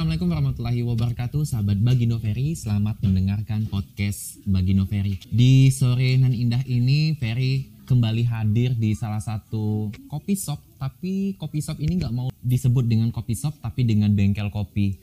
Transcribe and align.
Assalamualaikum 0.00 0.32
warahmatullahi 0.32 0.80
wabarakatuh. 0.80 1.44
Sahabat 1.44 1.76
Bagino 1.76 2.16
Ferry 2.16 2.56
Selamat 2.56 2.96
mendengarkan 3.04 3.68
podcast 3.68 4.40
Bagino 4.48 4.88
Ferry. 4.88 5.20
Di 5.28 5.68
sore 5.68 6.16
nan 6.16 6.32
indah 6.32 6.64
ini 6.64 7.12
Ferry 7.20 7.68
kembali 7.84 8.24
hadir 8.24 8.72
di 8.80 8.96
salah 8.96 9.20
satu 9.20 9.92
kopi 10.08 10.40
shop. 10.40 10.56
Tapi 10.80 11.36
kopi 11.36 11.60
shop 11.60 11.76
ini 11.84 12.00
nggak 12.00 12.16
mau 12.16 12.32
disebut 12.32 12.88
dengan 12.88 13.12
kopi 13.12 13.36
shop 13.36 13.60
Tapi 13.60 13.84
dengan 13.84 14.16
bengkel 14.16 14.48
kopi. 14.48 14.96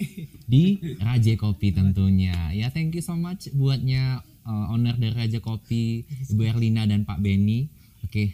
Di 0.50 0.82
Raja 0.98 1.38
Kopi 1.38 1.78
tentunya. 1.78 2.50
Ya 2.58 2.74
thank 2.74 2.98
you 2.98 3.06
so 3.06 3.14
much 3.14 3.54
buatnya 3.54 4.26
uh, 4.50 4.74
owner 4.74 4.98
dari 4.98 5.14
Raja 5.14 5.38
Kopi 5.38 6.10
Ibu 6.10 6.42
Erlina 6.42 6.90
dan 6.90 7.06
Pak 7.06 7.22
Benny 7.22 7.70
Oke 8.02 8.34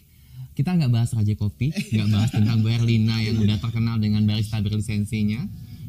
kita 0.54 0.70
nggak 0.78 0.94
bahas 0.94 1.10
Raja 1.18 1.34
Kopi, 1.34 1.74
nggak 1.74 2.10
bahas 2.14 2.30
tentang 2.30 2.62
Bu 2.62 2.70
Erlina 2.70 3.18
yang 3.26 3.42
udah 3.42 3.58
terkenal 3.58 3.98
dengan 3.98 4.22
barista 4.22 4.62
berlisensinya. 4.62 5.42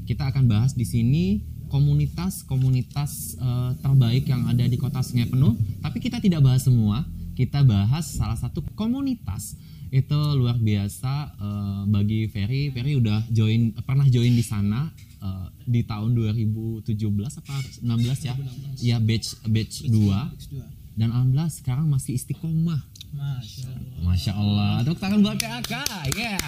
Kita 0.04 0.28
akan 0.28 0.44
bahas 0.46 0.76
di 0.76 0.84
sini 0.84 1.40
komunitas-komunitas 1.72 3.40
uh, 3.40 3.72
terbaik 3.80 4.28
yang 4.30 4.46
ada 4.46 4.64
di 4.68 4.76
Kota 4.76 5.00
Sungai 5.00 5.26
Penuh. 5.26 5.56
Tapi 5.80 5.98
kita 5.98 6.20
tidak 6.20 6.44
bahas 6.44 6.64
semua. 6.64 7.02
Kita 7.34 7.66
bahas 7.66 8.14
salah 8.14 8.38
satu 8.38 8.62
komunitas 8.78 9.58
itu 9.90 10.18
luar 10.38 10.54
biasa 10.60 11.34
uh, 11.38 11.82
bagi 11.90 12.30
Ferry. 12.30 12.70
Ferry 12.70 12.98
udah 12.98 13.26
join 13.30 13.74
pernah 13.82 14.06
join 14.06 14.34
di 14.34 14.44
sana 14.44 14.92
uh, 15.18 15.50
di 15.66 15.82
tahun 15.82 16.14
2017 16.14 16.94
apa 17.42 17.56
16 17.82 18.28
ya? 18.28 18.34
Iya 18.78 18.96
batch 19.02 19.42
batch 19.50 19.90
2 19.90 20.94
dan 20.94 21.10
alhamdulillah 21.10 21.50
sekarang 21.50 21.90
masih 21.90 22.14
istiqomah 22.14 22.78
Masya 23.14 23.70
Allah. 23.70 24.00
Masya 24.04 24.32
Allah, 24.34 24.70
tangan 24.98 25.18
buat 25.22 25.38
PAK, 25.38 25.72
ya. 26.18 26.38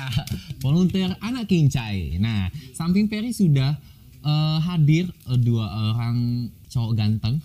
Volunteer 0.58 1.14
anak 1.22 1.46
kincai. 1.46 2.18
Nah, 2.18 2.50
samping 2.74 3.06
Ferry 3.06 3.30
sudah 3.30 3.78
uh, 4.26 4.58
hadir 4.58 5.06
uh, 5.30 5.38
dua 5.38 5.94
orang 5.94 6.50
cowok 6.66 6.92
ganteng, 6.98 7.38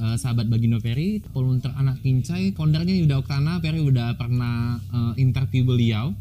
uh, 0.00 0.16
sahabat 0.20 0.48
Bagino 0.48 0.80
Ferry, 0.80 1.20
volunteer 1.36 1.76
anak 1.76 2.00
kincai. 2.00 2.56
Kondernya 2.56 2.96
Yuda 2.96 3.20
Oktana, 3.20 3.60
Ferry 3.60 3.84
udah 3.84 4.16
pernah 4.16 4.80
uh, 4.90 5.12
interview 5.20 5.68
beliau. 5.68 6.16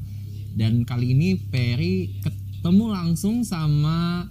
Dan 0.54 0.86
kali 0.86 1.18
ini 1.18 1.40
Ferry 1.50 2.14
ketemu 2.22 2.94
langsung 2.94 3.42
sama 3.42 4.30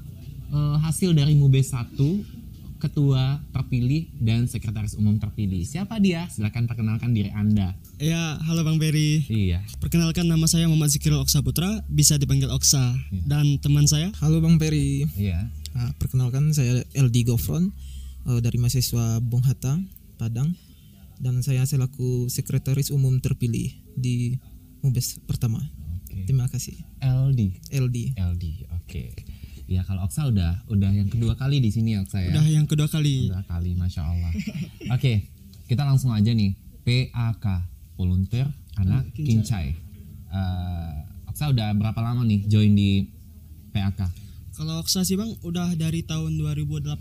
uh, 0.54 0.76
hasil 0.78 1.16
dari 1.16 1.34
Mube 1.34 1.64
1 1.64 2.41
ketua 2.82 3.38
terpilih 3.54 4.10
dan 4.18 4.50
sekretaris 4.50 4.98
umum 4.98 5.14
terpilih. 5.22 5.62
Siapa 5.62 6.02
dia? 6.02 6.26
Silahkan 6.26 6.66
perkenalkan 6.66 7.14
diri 7.14 7.30
Anda. 7.30 7.78
Ya, 8.02 8.42
halo 8.42 8.66
Bang 8.66 8.82
Berry. 8.82 9.22
Iya. 9.30 9.62
Perkenalkan 9.78 10.26
nama 10.26 10.50
saya 10.50 10.66
Muhammad 10.66 10.90
Zikirul 10.90 11.22
Oksa 11.22 11.46
Putra, 11.46 11.86
bisa 11.86 12.18
dipanggil 12.18 12.50
Oksa. 12.50 12.98
Dan 13.14 13.62
teman 13.62 13.86
saya 13.86 14.10
Halo 14.18 14.42
Bang 14.42 14.58
Peri, 14.58 15.06
Iya. 15.14 15.46
Nah, 15.78 15.94
perkenalkan 15.96 16.50
saya 16.50 16.82
LD 16.98 17.30
Gofron 17.30 17.70
eh, 18.26 18.40
dari 18.42 18.58
mahasiswa 18.58 19.22
Bung 19.22 19.46
Hatta, 19.46 19.78
Padang, 20.18 20.50
dan 21.22 21.38
saya 21.46 21.62
selaku 21.62 22.26
sekretaris 22.26 22.90
umum 22.90 23.22
terpilih 23.22 23.70
di 23.94 24.34
Mubes 24.82 25.22
pertama. 25.22 25.62
Oke. 26.02 26.26
Terima 26.26 26.50
kasih. 26.50 26.74
LD. 26.98 27.62
LD. 27.70 28.18
LD. 28.18 28.44
Oke. 28.74 29.21
Ya 29.72 29.82
kalau 29.88 30.04
Oksa 30.04 30.28
udah 30.28 30.68
udah 30.68 30.90
yang 30.92 31.08
kedua 31.08 31.32
kali 31.32 31.64
di 31.64 31.72
sini 31.72 31.96
ya 31.96 32.04
Oksa 32.04 32.20
ya. 32.20 32.36
udah 32.36 32.44
yang 32.44 32.66
kedua 32.68 32.88
kali. 32.92 33.32
Kedua 33.32 33.44
kali, 33.48 33.72
masya 33.72 34.04
Allah. 34.04 34.32
Oke, 34.96 35.32
kita 35.66 35.82
langsung 35.88 36.12
aja 36.12 36.28
nih. 36.28 36.52
PAK, 36.82 37.46
volunteer 37.96 38.50
anak 38.76 39.08
kincai. 39.16 39.72
Eh, 40.32 40.92
Oksa 41.32 41.48
udah 41.48 41.72
berapa 41.72 42.00
lama 42.04 42.26
nih 42.28 42.44
join 42.44 42.76
di 42.76 43.08
PAK? 43.72 44.00
Kalau 44.52 44.84
Oksa 44.84 45.00
sih 45.02 45.16
Bang 45.16 45.32
udah 45.40 45.72
dari 45.80 46.04
tahun 46.04 46.36
2018. 46.36 46.92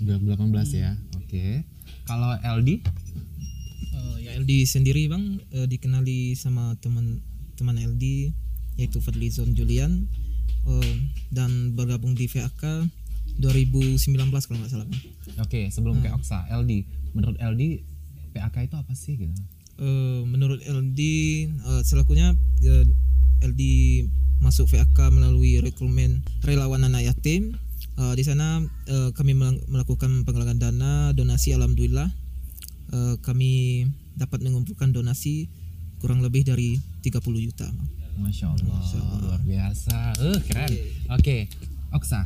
2018 0.00 0.72
ya. 0.72 0.96
Oke. 1.20 1.68
Kalau 2.08 2.32
LD? 2.40 2.80
Eh, 3.92 4.16
ya 4.24 4.30
LD 4.40 4.64
sendiri 4.64 5.10
Bang 5.12 5.44
eh, 5.52 5.68
dikenali 5.68 6.32
sama 6.32 6.72
teman 6.80 7.20
teman 7.56 7.76
LD 7.76 8.32
yaitu 8.76 9.00
Fadlizon 9.00 9.56
Julian 9.56 10.04
eh, 10.66 10.94
dan 11.30 11.72
bergabung 11.72 12.12
di 12.12 12.26
VAK 12.26 12.86
2019 13.36 14.00
kalau 14.46 14.58
nggak 14.62 14.72
salah. 14.72 14.88
Oke, 15.38 15.68
sebelum 15.68 16.00
ke 16.00 16.08
Oksa, 16.08 16.48
LD. 16.48 16.86
Menurut 17.12 17.36
LD 17.36 17.84
PAK 18.32 18.56
itu 18.64 18.76
apa 18.76 18.92
sih 18.92 19.14
gitu? 19.16 19.32
Eh, 19.76 20.22
menurut 20.24 20.60
LD 20.60 21.00
eh, 21.48 21.82
selakunya 21.84 22.32
eh, 22.62 22.84
LD 23.44 23.62
masuk 24.40 24.68
VAK 24.68 25.12
melalui 25.12 25.60
rekrutmen 25.60 26.24
relawan 26.40 26.84
anak 26.84 27.04
yatim. 27.04 27.56
Eh, 27.96 28.14
di 28.16 28.24
sana 28.24 28.60
eh, 28.86 29.10
kami 29.12 29.32
mel- 29.32 29.64
melakukan 29.68 30.24
penggalangan 30.24 30.60
dana 30.60 30.92
donasi 31.12 31.52
alhamdulillah 31.52 32.08
eh, 32.92 33.14
kami 33.20 33.84
dapat 34.16 34.40
mengumpulkan 34.40 34.96
donasi 34.96 35.48
kurang 36.00 36.24
lebih 36.24 36.44
dari 36.44 36.76
30 37.04 37.20
juta. 37.40 37.68
Masya 38.16 38.46
Allah, 38.48 38.80
luar 39.20 39.40
biasa. 39.44 39.96
Eh, 40.20 40.38
keren. 40.48 40.72
Oke, 41.12 41.36
Oksa. 41.92 42.24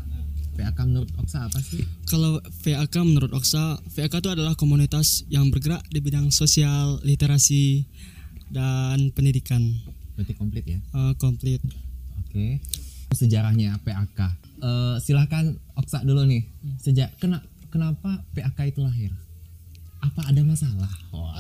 PAK 0.54 0.78
menurut 0.86 1.10
Oksa 1.16 1.48
apa 1.48 1.58
sih? 1.62 1.82
Kalau 2.04 2.36
VAK 2.42 2.94
menurut 3.02 3.32
Oksa, 3.32 3.80
VAK 3.80 4.20
itu 4.20 4.28
adalah 4.30 4.54
komunitas 4.54 5.24
yang 5.32 5.48
bergerak 5.48 5.80
di 5.88 5.98
bidang 6.04 6.28
sosial, 6.28 7.00
literasi, 7.00 7.86
dan 8.52 9.14
pendidikan. 9.14 9.62
Berarti 10.18 10.34
komplit 10.36 10.64
ya? 10.68 10.78
Eh, 10.78 11.12
komplit. 11.16 11.62
Oke. 12.22 12.60
Sejarahnya 13.14 13.80
PAK. 13.82 14.18
Eh, 14.60 14.96
silahkan 15.00 15.56
Oksa 15.74 16.04
dulu 16.04 16.22
nih. 16.28 16.44
Sejak 16.78 17.16
kena, 17.18 17.40
kenapa 17.72 18.20
PAK 18.36 18.58
itu 18.68 18.84
lahir? 18.84 19.10
Apa 20.00 20.24
ada 20.26 20.40
masalah? 20.40 20.88
Wah. 21.10 21.36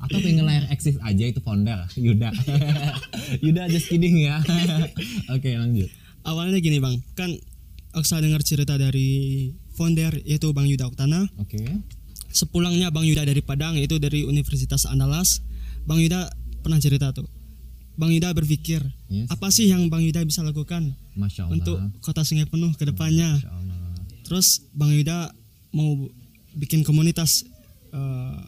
Atau 0.00 0.18
pengen 0.18 0.42
lahir 0.42 0.64
eksis 0.68 0.96
aja 0.98 1.24
itu 1.24 1.38
founder 1.38 1.84
Yuda. 1.94 2.32
Yuda 3.44 3.68
just 3.68 3.86
kidding 3.86 4.24
ya. 4.24 4.40
Oke 5.34 5.52
lanjut. 5.52 5.88
Awalnya 6.22 6.58
gini 6.58 6.78
Bang, 6.78 6.96
kan 7.12 7.28
Oksa 7.90 8.18
dengar 8.18 8.40
cerita 8.40 8.74
dari 8.74 9.48
founder 9.70 10.20
yaitu 10.22 10.50
Bang 10.50 10.64
Yuda 10.64 10.86
Oktana. 10.86 11.28
Oke. 11.36 11.60
sepulangnya 12.28 12.88
Bang 12.88 13.04
Yuda 13.04 13.24
dari 13.24 13.40
Padang 13.40 13.74
yaitu 13.74 13.96
dari 13.96 14.20
Universitas 14.20 14.84
Andalas 14.84 15.40
Bang 15.82 15.96
Yuda 15.96 16.28
pernah 16.60 16.76
cerita 16.76 17.08
tuh 17.10 17.24
Bang 17.96 18.12
Yuda 18.12 18.32
berpikir 18.32 18.84
Yes. 19.08 19.32
apa 19.32 19.48
sih 19.48 19.64
yang 19.64 19.88
Bang 19.88 20.04
Yuda 20.04 20.20
bisa 20.22 20.44
lakukan 20.44 20.92
Masya 21.16 21.48
Allah. 21.48 21.56
untuk 21.56 21.76
kota 21.98 22.20
Sungai 22.20 22.44
Penuh 22.44 22.76
ke 22.76 22.84
depannya 22.84 23.40
terus 24.22 24.60
Bang 24.70 24.92
Yuda 24.92 25.32
mau 25.72 26.12
bikin 26.52 26.84
komunitas 26.84 27.48
eh, 27.90 28.38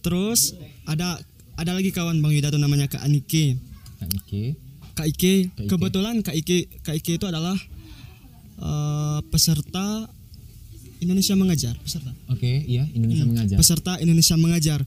terus 0.00 0.54
ada 0.84 1.18
ada 1.54 1.70
lagi 1.70 1.90
kawan 1.90 2.18
Bang 2.18 2.32
Yuda 2.32 2.48
tuh 2.48 2.58
namanya 2.58 2.86
Kak 2.86 3.02
Anike 3.02 3.54
Kak 3.98 4.08
Niki. 4.08 4.44
Kak 4.92 5.06
Ike, 5.06 5.34
Kak 5.48 5.62
Ike. 5.62 5.68
kebetulan 5.68 6.20
Kak 6.20 6.34
Ike 6.34 6.58
Kak 6.80 6.94
Ike 6.94 7.12
itu 7.16 7.24
adalah 7.24 7.54
eh, 8.58 9.18
peserta 9.26 10.10
Indonesia 10.98 11.34
mengajar 11.34 11.74
peserta 11.78 12.10
Oke, 12.28 12.62
iya 12.62 12.86
Indonesia 12.88 13.24
mengajar. 13.24 13.56
peserta 13.56 13.92
Indonesia 13.98 14.36
mengajar. 14.36 14.80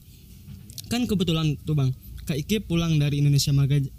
Kan 0.86 1.04
kebetulan 1.04 1.58
tuh 1.60 1.74
Bang, 1.74 1.90
Kak 2.22 2.36
Ike 2.36 2.62
pulang 2.62 2.96
dari 2.96 3.18
Indonesia 3.18 3.50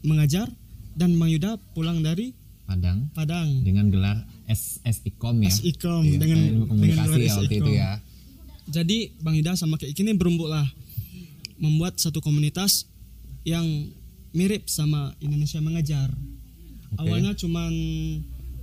mengajar 0.02 0.48
dan 0.94 1.14
Bang 1.14 1.30
Yuda 1.30 1.60
pulang 1.74 2.00
dari 2.00 2.32
Padang 2.64 3.08
Padang. 3.12 3.64
dengan 3.64 3.88
gelar 3.88 4.18
S 4.46 4.80
SIKOM 4.82 5.40
ya. 5.40 5.52
SIKOM 5.52 6.04
Iya, 6.04 6.18
dengan 6.18 6.38
ilmu 6.42 6.66
komunikasi 6.68 6.96
dengan 7.06 7.20
ya 7.22 7.34
waktu 7.36 7.56
itu 7.56 7.72
ya. 7.74 7.92
Jadi 8.68 9.16
Bang 9.24 9.36
Yuda 9.40 9.56
sama 9.56 9.80
Kak 9.80 9.88
Ike 9.88 10.04
ini 10.04 10.12
berumbuk 10.14 10.52
lah 10.52 10.68
membuat 11.58 11.98
satu 11.98 12.20
komunitas 12.20 12.86
yang 13.48 13.64
mirip 14.36 14.68
sama 14.68 15.16
Indonesia 15.24 15.64
mengajar. 15.64 16.12
Oke. 16.94 17.00
Awalnya 17.08 17.32
cuman 17.34 17.72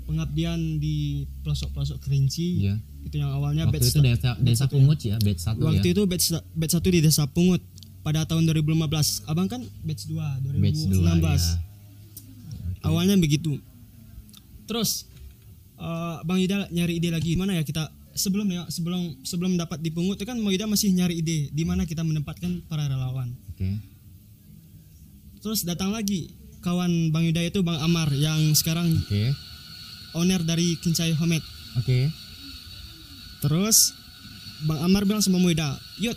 pengabdian 0.04 0.78
di 0.78 1.24
pelosok-pelosok 1.42 1.98
kerinci. 2.04 2.68
Iya. 2.68 2.76
Itu 3.04 3.20
yang 3.20 3.32
awalnya 3.32 3.68
Waktu 3.68 3.80
batch 3.80 3.88
itu 3.92 4.00
desa 4.00 4.30
desa 4.40 4.64
Pungut 4.68 5.00
ya, 5.00 5.16
batch 5.20 5.40
satu 5.40 5.60
ya. 5.60 5.66
Waktu 5.72 5.86
itu 5.92 6.02
batch 6.08 6.26
batch 6.56 6.74
1 6.80 6.94
di 6.94 7.00
Desa 7.04 7.24
Pungut 7.28 7.60
pada 8.04 8.24
tahun 8.28 8.44
2015. 8.48 9.28
Abang 9.28 9.48
kan 9.48 9.60
batch 9.84 10.08
2 10.08 10.16
batch 10.44 10.80
2 10.88 11.00
2016. 11.00 11.24
ya. 11.24 11.56
Awalnya 12.84 13.16
begitu. 13.16 13.56
Terus 14.68 15.08
eh, 15.80 16.16
Bang 16.24 16.40
Ida 16.40 16.68
nyari 16.68 17.00
ide 17.00 17.08
lagi 17.12 17.36
mana 17.36 17.56
ya 17.56 17.64
kita 17.64 17.88
sebelum 18.14 18.46
ya 18.46 18.62
sebelum 18.66 19.20
sebelum 19.20 19.52
dapat 19.54 19.78
di 19.78 19.90
Pungut 19.90 20.14
itu 20.14 20.24
kan 20.24 20.34
Bang 20.36 20.50
Ida 20.50 20.64
masih 20.64 20.90
nyari 20.90 21.18
ide 21.18 21.50
di 21.50 21.62
mana 21.62 21.82
kita 21.82 22.00
menempatkan 22.00 22.62
para 22.64 22.86
relawan. 22.86 23.34
Oke. 23.50 23.78
Terus 25.38 25.62
datang 25.62 25.90
lagi 25.90 26.32
kawan 26.58 27.10
Bang 27.10 27.22
Yuda 27.22 27.44
itu 27.44 27.60
Bang 27.60 27.76
Amar 27.76 28.08
yang 28.10 28.40
sekarang 28.54 28.88
Oke. 28.96 29.36
owner 30.14 30.40
dari 30.40 30.78
Kincai 30.78 31.12
Homet. 31.12 31.44
Oke. 31.76 32.08
Terus 33.38 33.92
Bang 34.64 34.80
Amar 34.80 35.04
bilang 35.04 35.20
sama 35.20 35.36
Muida, 35.36 35.76
"Yud, 35.98 36.16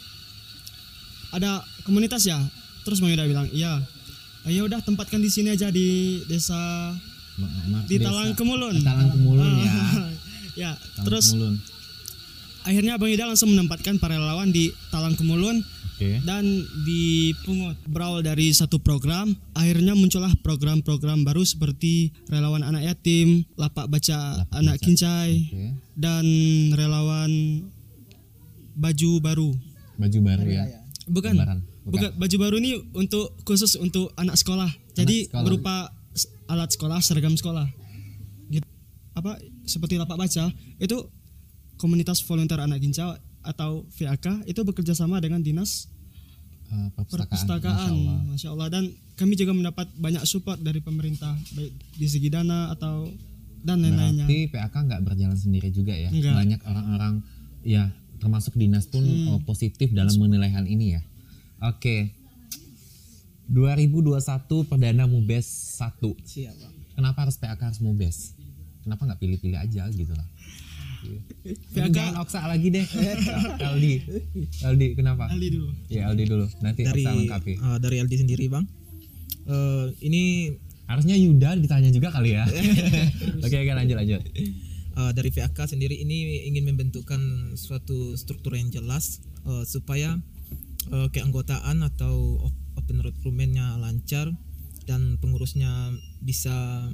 ada 1.29 1.59
komunitas 1.83 2.23
ya?" 2.23 2.39
Terus 2.81 3.03
Bang 3.03 3.11
Yuda 3.11 3.27
bilang, 3.27 3.47
"Iya." 3.51 3.83
"Ah, 4.41 4.49
Ya 4.49 4.63
udah 4.63 4.79
tempatkan 4.79 5.19
di 5.19 5.27
sini 5.27 5.51
aja 5.51 5.67
di 5.67 6.23
desa 6.23 6.55
Ma- 7.35 7.83
di 7.83 7.99
desa- 7.99 8.07
Talang 8.07 8.31
Kemulun. 8.31 8.79
Talang 8.79 9.11
Kemulun 9.11 9.51
ya. 9.59 9.75
ya, 10.63 10.71
Talang 10.71 11.03
terus 11.03 11.25
Kemulun. 11.29 11.55
Akhirnya 12.68 13.00
Bang 13.00 13.08
Ida 13.08 13.24
langsung 13.24 13.56
menempatkan 13.56 13.96
para 13.98 14.19
relawan 14.19 14.52
di 14.52 14.68
Talang 14.92 15.16
Kemulun 15.16 15.64
Oke. 15.96 16.19
dan 16.28 16.44
di 16.84 17.31
Pungut 17.42 17.80
berawal 17.88 18.22
dari 18.22 18.52
satu 18.52 18.78
program 18.78 19.31
akhirnya 19.56 19.96
muncullah 19.96 20.30
program-program 20.44 21.24
baru 21.24 21.42
seperti 21.42 22.12
relawan 22.28 22.62
anak 22.62 22.84
yatim, 22.86 23.48
lapak 23.56 23.88
baca 23.88 24.44
Lapak 24.44 24.54
anak 24.60 24.75
baca. 24.78 24.84
kincai 24.84 25.31
Oke. 25.48 25.68
dan 25.96 26.25
relawan 26.75 27.31
baju 28.78 29.12
baru. 29.24 29.50
Baju 29.98 30.19
baru 30.22 30.46
ya. 30.46 30.64
Bukan. 31.10 31.34
Lebaran. 31.34 31.60
Bukan. 31.88 31.90
Bukan 31.90 32.10
baju 32.19 32.36
baru 32.38 32.56
ini 32.62 32.72
untuk 32.94 33.34
khusus 33.42 33.80
untuk 33.80 34.12
anak 34.19 34.36
sekolah. 34.38 34.69
Jadi 34.94 35.31
sekolah. 35.31 35.44
berupa 35.48 35.75
alat 36.46 36.69
sekolah, 36.69 37.00
seragam 37.02 37.34
sekolah. 37.34 37.66
Gitu. 38.52 38.68
Apa 39.18 39.40
seperti 39.66 39.98
lapak 39.98 40.19
baca 40.19 40.54
itu 40.78 40.98
komunitas 41.77 42.19
volunteer 42.21 42.59
anak 42.59 42.77
ginjal 42.77 43.15
atau 43.41 43.85
VAK 43.89 44.44
itu 44.44 44.59
bekerja 44.62 44.91
sama 44.91 45.18
dengan 45.18 45.39
dinas 45.39 45.88
Eh, 46.68 46.89
perpustakaan. 47.00 47.47
Masya 47.47 47.88
Allah. 47.88 48.18
Masya 48.27 48.50
Allah 48.51 48.68
dan 48.68 48.83
kami 49.15 49.39
juga 49.39 49.56
mendapat 49.56 49.88
banyak 49.95 50.19
support 50.27 50.59
dari 50.59 50.83
pemerintah 50.83 51.31
baik 51.56 51.71
di 51.95 52.07
segi 52.12 52.27
dana 52.27 52.75
atau 52.75 53.07
dan 53.63 53.79
lain-lainnya 53.79 54.27
Berarti 54.27 54.51
PAK 54.51 54.75
nggak 54.75 55.01
berjalan 55.01 55.39
sendiri 55.39 55.71
juga 55.71 55.95
ya. 55.95 56.12
Nggak. 56.12 56.35
Banyak 56.35 56.62
orang-orang 56.68 57.13
ya 57.63 57.88
termasuk 58.19 58.59
dinas 58.59 58.83
pun 58.83 59.00
Hmm. 59.00 59.31
oh, 59.31 59.39
positif 59.47 59.95
dalam 59.95 60.12
menilai 60.19 60.51
hal 60.51 60.68
ini 60.68 61.00
ya. 61.00 61.01
Oke. 61.63 62.12
2021 63.47 64.19
perdana 64.68 65.07
Mubes 65.07 65.47
1. 65.80 66.03
Siap, 66.19 66.51
Bang. 66.51 66.73
Kenapa 67.00 67.18
harus 67.23 67.39
PAK 67.39 67.59
harus 67.63 67.80
Mubes? 67.80 68.35
Kenapa 68.83 69.07
nggak 69.07 69.19
pilih-pilih 69.19 69.56
aja 69.56 69.88
gitu 69.88 70.12
lah? 70.12 70.27
Jangan 71.69 72.19
Oksa 72.19 72.39
lagi 72.44 72.67
deh. 72.69 72.85
Aldi. 73.67 73.94
Aldi 74.61 74.88
kenapa? 74.94 75.27
Ali 75.27 75.47
dulu 75.49 75.69
Ya 75.88 76.07
Aldi 76.07 76.23
dulu. 76.25 76.45
Nanti 76.59 76.81
Dari 76.81 77.01
Oksa 77.01 77.11
lengkapi. 77.13 77.53
eh, 77.55 77.77
dari 77.77 77.95
LD 77.99 78.13
sendiri, 78.17 78.45
Bang. 78.47 78.65
Eh, 79.45 79.85
ini 80.01 80.23
Harusnya 80.85 81.13
Yuda 81.13 81.55
ditanya 81.55 81.91
juga 81.91 82.09
kali 82.09 82.31
ya. 82.31 82.47
Oke 83.44 83.55
oke 83.57 83.71
lanjut 83.73 83.95
lanjut. 83.95 84.21
eh, 84.94 85.11
dari 85.11 85.29
VAK 85.29 85.67
sendiri 85.67 85.95
ini 85.95 86.17
ingin 86.44 86.63
membentukkan 86.65 87.19
suatu 87.53 88.15
struktur 88.15 88.53
yang 88.53 88.67
jelas 88.67 89.19
eh, 89.44 89.63
supaya 89.63 90.15
eh, 90.88 91.07
keanggotaan 91.09 91.83
atau 91.83 92.39
op- 92.41 92.55
open 92.77 93.01
recruitmentnya 93.01 93.75
lancar 93.75 94.31
dan 94.83 95.19
pengurusnya 95.19 95.91
bisa 96.17 96.88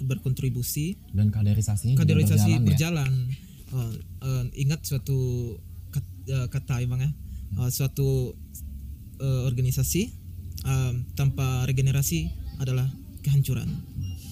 berkontribusi 0.00 0.96
Dan 1.12 1.28
kaderisasinya 1.28 1.92
juga 1.92 2.02
kaderisasi 2.02 2.50
berjalan, 2.64 3.12
ya. 3.28 3.36
Eh, 3.70 3.92
eh, 4.20 4.44
ingat 4.58 4.82
suatu 4.82 5.18
kat- 5.88 6.26
eh, 6.26 6.46
kata 6.48 6.80
ya 6.80 6.86
bang 6.86 7.02
ya, 7.02 7.12
Eh, 7.52 7.70
suatu 7.70 8.34
eh, 9.16 9.42
organisasi 9.44 10.02
eh, 10.62 10.92
tanpa 11.12 11.62
regenerasi 11.64 12.30
adalah 12.58 12.86
kehancuran. 13.20 13.66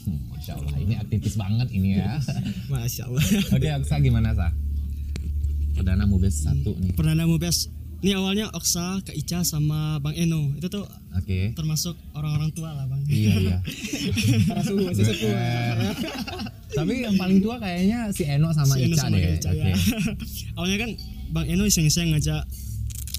Hmm, 0.05 0.33
Masya 0.33 0.53
Allah 0.55 0.75
ini 0.77 0.95
aktivis 0.95 1.35
banget 1.35 1.69
ini 1.71 1.99
ya. 1.99 2.17
Masya 2.73 3.07
Allah. 3.07 3.25
Oke 3.53 3.69
Oksa 3.75 3.99
gimana 3.99 4.33
Sa? 4.33 4.49
Perdana 5.75 6.05
Mubes 6.05 6.43
1 6.43 6.65
nih. 6.65 6.93
Perdana 6.95 7.23
Mubes 7.23 7.71
ini 7.99 8.15
awalnya 8.15 8.47
Oksa, 8.51 9.03
Kak 9.03 9.11
Ica 9.13 9.43
sama 9.43 9.99
Bang 9.99 10.15
Eno 10.15 10.55
itu 10.55 10.67
tuh 10.67 10.87
Oke. 11.13 11.51
termasuk 11.53 11.99
orang-orang 12.15 12.51
tua 12.53 12.71
lah 12.71 12.87
Bang 12.87 13.03
Iya 13.05 13.35
iya. 13.37 13.59
Tapi 16.69 17.03
yang 17.03 17.17
paling 17.17 17.41
tua 17.41 17.59
kayaknya 17.59 18.13
si 18.13 18.23
Eno 18.23 18.53
sama 18.53 18.77
Si 18.77 18.87
Eno 18.87 18.95
Ica 18.95 19.03
sama 19.03 19.17
deh. 19.17 19.35
Ica, 19.35 19.51
Oke. 19.51 19.59
ya. 19.59 19.75
awalnya 20.57 20.79
kan 20.79 20.91
Bang 21.31 21.47
Eno 21.47 21.67
iseng-iseng 21.67 22.15
ngajak 22.15 22.47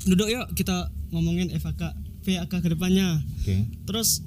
duduk 0.07 0.31
yuk 0.31 0.47
kita 0.55 0.87
ngomongin 1.11 1.51
FAK 1.51 1.91
VAK 2.23 2.53
ke 2.53 2.69
depannya 2.69 3.19
Oke. 3.43 3.67
terus 3.83 4.23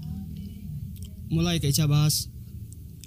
mulai 1.28 1.56
Kak 1.56 1.72
Ica 1.72 1.88
bahas 1.88 2.28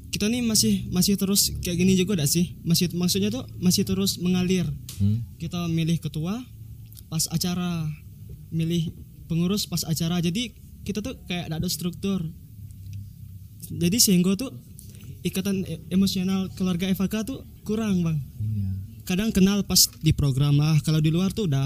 kita 0.09 0.25
nih 0.25 0.41
masih 0.41 0.87
masih 0.89 1.13
terus 1.13 1.51
kayak 1.59 1.75
gini 1.75 1.93
juga 1.93 2.15
gak 2.15 2.31
sih 2.31 2.55
masih 2.63 2.87
maksudnya 2.95 3.29
tuh 3.29 3.45
masih 3.59 3.83
terus 3.83 4.17
mengalir 4.17 4.65
Hmm. 4.95 5.27
kita 5.35 5.67
milih 5.67 5.99
ketua 5.99 6.39
pas 7.05 7.23
acara 7.27 7.85
milih 8.49 8.89
pengurus 9.25 9.65
pas 9.65 9.81
acara 9.81 10.19
jadi 10.19 10.53
kita 10.81 11.01
tuh 11.01 11.17
kayak 11.25 11.49
ada 11.49 11.65
struktur 11.65 12.21
jadi 13.65 13.97
sehingga 13.97 14.37
tuh 14.37 14.53
ikatan 15.21 15.65
e- 15.65 15.81
emosional 15.89 16.53
keluarga 16.53 16.85
FAK 16.87 17.25
tuh 17.25 17.39
kurang 17.63 18.01
bang 18.01 18.17
Iya. 18.37 18.69
kadang 19.03 19.29
kenal 19.29 19.65
pas 19.65 19.89
di 19.99 20.13
program 20.13 20.55
lah 20.55 20.77
kalau 20.81 21.01
di 21.01 21.09
luar 21.09 21.33
tuh 21.33 21.49
udah 21.49 21.65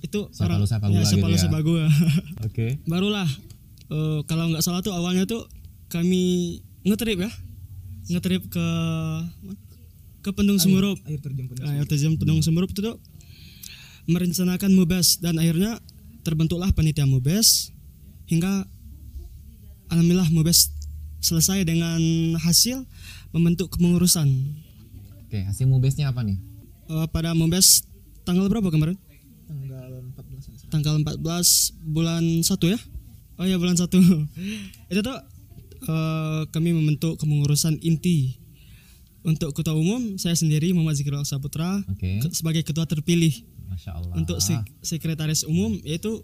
itu 0.00 0.20
Siapa 0.30 0.54
lu, 0.54 0.66
siapa 0.66 0.86
ya, 0.86 1.02
siapa 1.02 1.26
gitu 1.26 1.74
lu, 1.74 1.80
ya. 1.82 1.88
Oke. 2.44 2.66
barulah 2.84 3.26
eh, 3.88 4.20
kalau 4.24 4.52
nggak 4.52 4.62
salah 4.62 4.78
tuh 4.78 4.94
awalnya 4.94 5.24
tuh 5.24 5.48
kami 5.88 6.58
ngetrip 6.84 7.18
ya 7.18 7.30
ngetrip 8.06 8.46
ke 8.46 8.66
ke 10.20 10.30
Pendung 10.32 10.56
Semurup 10.56 10.96
Air. 11.04 11.20
Air 11.64 11.84
terjun 11.84 12.14
Pendung 12.16 12.40
Semerup 12.40 12.70
itu 12.70 12.80
tuh 12.80 12.96
merencanakan 14.04 14.70
Mubes 14.72 15.16
dan 15.18 15.36
akhirnya 15.36 15.80
terbentuklah 16.22 16.72
panitia 16.72 17.04
Mubes 17.04 17.72
hingga 18.26 18.64
alhamdulillah 19.88 20.28
Mubes 20.28 20.72
selesai 21.20 21.64
dengan 21.64 22.00
hasil 22.36 22.84
membentuk 23.32 23.72
kepengurusan. 23.72 24.28
Oke, 25.24 25.40
hasil 25.40 25.64
Mubesnya 25.64 26.12
apa 26.12 26.20
nih? 26.20 26.36
Eh, 26.84 27.06
pada 27.08 27.32
Mubes 27.32 27.84
tanggal 28.22 28.46
berapa 28.46 28.68
kemarin? 28.68 28.96
Tanggal 29.44 30.00
14 30.12 30.68
Tanggal 30.72 30.94
14 31.00 31.20
bulan 31.84 32.22
1 32.40 32.48
ya? 32.68 32.78
Oh 33.36 33.44
ya 33.44 33.56
bulan 33.56 33.76
1. 33.76 33.88
itu 34.92 35.00
tuh 35.00 35.18
eh, 35.84 36.42
kami 36.48 36.70
membentuk 36.72 37.16
kepengurusan 37.16 37.80
inti. 37.80 38.40
Untuk 39.24 39.56
ketua 39.56 39.72
umum 39.72 40.20
saya 40.20 40.36
sendiri 40.36 40.76
Muhammad 40.76 41.00
Zikirul 41.00 41.24
Saputra 41.24 41.80
ke- 42.20 42.36
sebagai 42.36 42.60
ketua 42.60 42.84
terpilih. 42.84 43.32
Masya 43.66 43.90
Allah. 43.92 44.14
untuk 44.14 44.38
sek- 44.38 44.68
sekretaris 44.80 45.42
umum 45.42 45.76
yaitu 45.80 46.22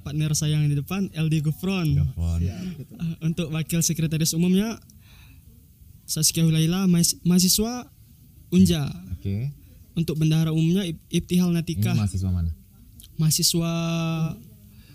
partner 0.00 0.32
saya 0.32 0.54
yang 0.54 0.66
di 0.66 0.76
depan 0.76 1.10
LD 1.10 1.42
Gufron 1.42 1.86
Telepon. 1.92 2.40
Uh, 2.40 3.14
untuk 3.20 3.50
wakil 3.50 3.80
sekretaris 3.80 4.32
umumnya 4.32 4.78
Saskia 6.04 6.42
Hulaila 6.42 6.86
mahas- 6.86 7.18
mahasiswa 7.20 7.90
Unja 8.48 8.86
Oke. 9.12 9.50
untuk 9.92 10.14
bendahara 10.14 10.50
umumnya 10.50 10.84
Ib- 10.84 11.02
Ibtihal 11.12 11.50
Ini 11.50 11.56
Natika 11.56 11.90
mahasiswa 11.92 12.30
mana? 12.30 12.50
mahasiswa 13.16 13.70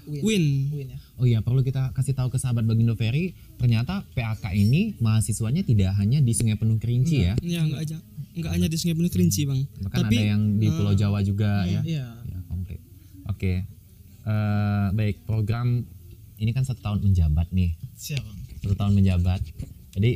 Win 0.08 0.72
Win 0.74 0.88
ya. 0.94 1.00
Oh 1.20 1.26
iya, 1.26 1.40
perlu 1.46 1.62
kita 1.62 1.94
kasih 1.94 2.18
tahu 2.18 2.34
ke 2.34 2.38
sahabat 2.42 2.66
Bagindo 2.66 2.98
Ferry, 2.98 3.38
ternyata 3.62 4.02
PAK 4.18 4.54
ini 4.58 4.98
mahasiswanya 4.98 5.62
tidak 5.62 5.94
hanya 6.02 6.18
di 6.24 6.34
Sungai 6.34 6.58
Penuh 6.58 6.82
Kerinci 6.82 7.28
ya. 7.30 7.34
ya 7.42 7.62
nggak 7.62 7.82
aja 7.86 7.98
nggak 8.32 8.52
hanya 8.52 8.68
di 8.72 8.78
Sungai 8.80 8.96
Penuh 8.96 9.12
Kerinci 9.12 9.44
bang 9.44 9.62
Bahkan 9.86 9.98
tapi 10.08 10.16
ada 10.18 10.26
yang 10.34 10.42
di 10.58 10.68
Pulau 10.72 10.94
Jawa 10.96 11.20
juga 11.22 11.68
ya. 11.68 11.82
Iya. 11.84 12.08
Ya, 12.26 12.38
komplit. 12.48 12.82
Oke. 13.28 13.68
Eh, 14.22 14.88
baik, 14.94 15.26
program 15.26 15.84
ini 16.42 16.52
kan 16.54 16.66
satu 16.66 16.82
tahun 16.82 17.06
menjabat 17.06 17.54
nih. 17.54 17.78
Siap 17.98 18.22
bang. 18.22 18.38
Satu 18.62 18.74
tahun 18.78 18.94
menjabat. 18.98 19.42
Jadi 19.98 20.12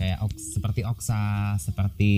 kayak 0.00 0.18
seperti 0.32 0.80
Oksa, 0.88 1.56
seperti 1.60 2.12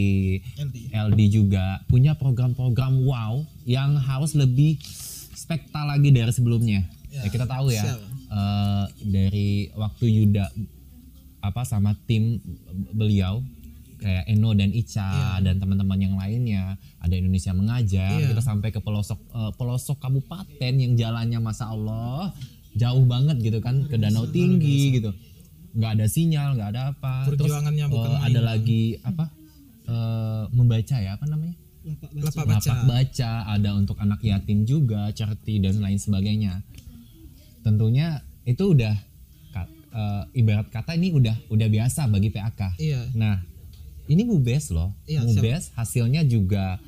LD. 0.54 0.94
LD 0.94 1.20
juga 1.34 1.82
punya 1.90 2.14
program-program 2.14 3.02
wow 3.02 3.42
yang 3.66 3.98
harus 3.98 4.38
lebih 4.38 4.78
spekta 5.42 5.82
lagi 5.82 6.08
dari 6.08 6.30
sebelumnya. 6.30 6.86
Ya, 7.10 7.26
kita 7.26 7.44
tahu 7.44 7.68
ya 7.68 7.82
siap. 7.84 7.98
eh, 8.30 8.84
dari 9.04 9.50
waktu 9.74 10.04
Yuda 10.08 10.46
apa 11.40 11.62
sama 11.62 11.92
tim 12.00 12.38
beliau 12.90 13.42
kayak 13.98 14.24
Eno 14.26 14.50
dan 14.52 14.70
Ica 14.72 15.10
dan 15.38 15.58
teman-teman 15.58 15.94
yang 15.96 16.14
lainnya 16.16 16.74
ada 16.96 17.12
Indonesia 17.12 17.50
mengajar 17.52 18.10
Iya. 18.12 18.30
kita 18.30 18.40
sampai 18.40 18.70
ke 18.70 18.78
pelosok 18.78 19.18
eh, 19.28 19.52
pelosok 19.52 19.98
kabupaten 19.98 20.72
yang 20.74 20.94
jalannya 20.94 21.38
masa 21.38 21.68
Allah 21.68 22.30
jauh 22.72 23.04
banget 23.04 23.38
gitu 23.40 23.58
kan 23.58 23.84
ke 23.84 23.94
danau 23.96 24.24
tinggi 24.26 24.96
gitu 24.96 25.10
nggak 25.72 25.90
ada 25.94 26.06
sinyal 26.06 26.54
nggak 26.54 26.68
ada 26.70 26.82
apa 26.90 27.12
Terus, 27.28 27.52
main. 28.08 28.22
ada 28.24 28.40
lagi 28.42 28.82
apa 29.02 29.24
eh, 29.84 30.42
membaca 30.50 30.96
ya 30.96 31.10
apa 31.12 31.26
namanya 31.26 31.54
Lapak 31.82 32.10
baca. 32.10 32.22
Lapak 32.22 32.44
baca. 32.46 32.70
lapak 32.70 32.80
baca 32.84 33.30
ada 33.48 33.70
untuk 33.74 33.96
anak 33.98 34.20
yatim 34.22 34.62
juga 34.62 35.10
certi 35.10 35.58
dan 35.58 35.78
lain 35.78 35.98
sebagainya 35.98 36.62
tentunya 37.60 38.18
itu 38.42 38.74
udah 38.74 38.94
eh, 39.92 40.22
ibarat 40.34 40.66
kata 40.66 40.96
ini 40.96 41.12
udah 41.12 41.36
udah 41.48 41.68
biasa 41.68 42.08
bagi 42.08 42.30
PAK 42.30 42.80
Iya. 42.80 43.12
nah 43.12 43.38
ini 44.06 44.24
mubes 44.24 44.72
loh 44.72 44.90
Iya, 45.04 45.22
mubes 45.22 45.68
hasilnya 45.72 46.24
juga 46.24 46.80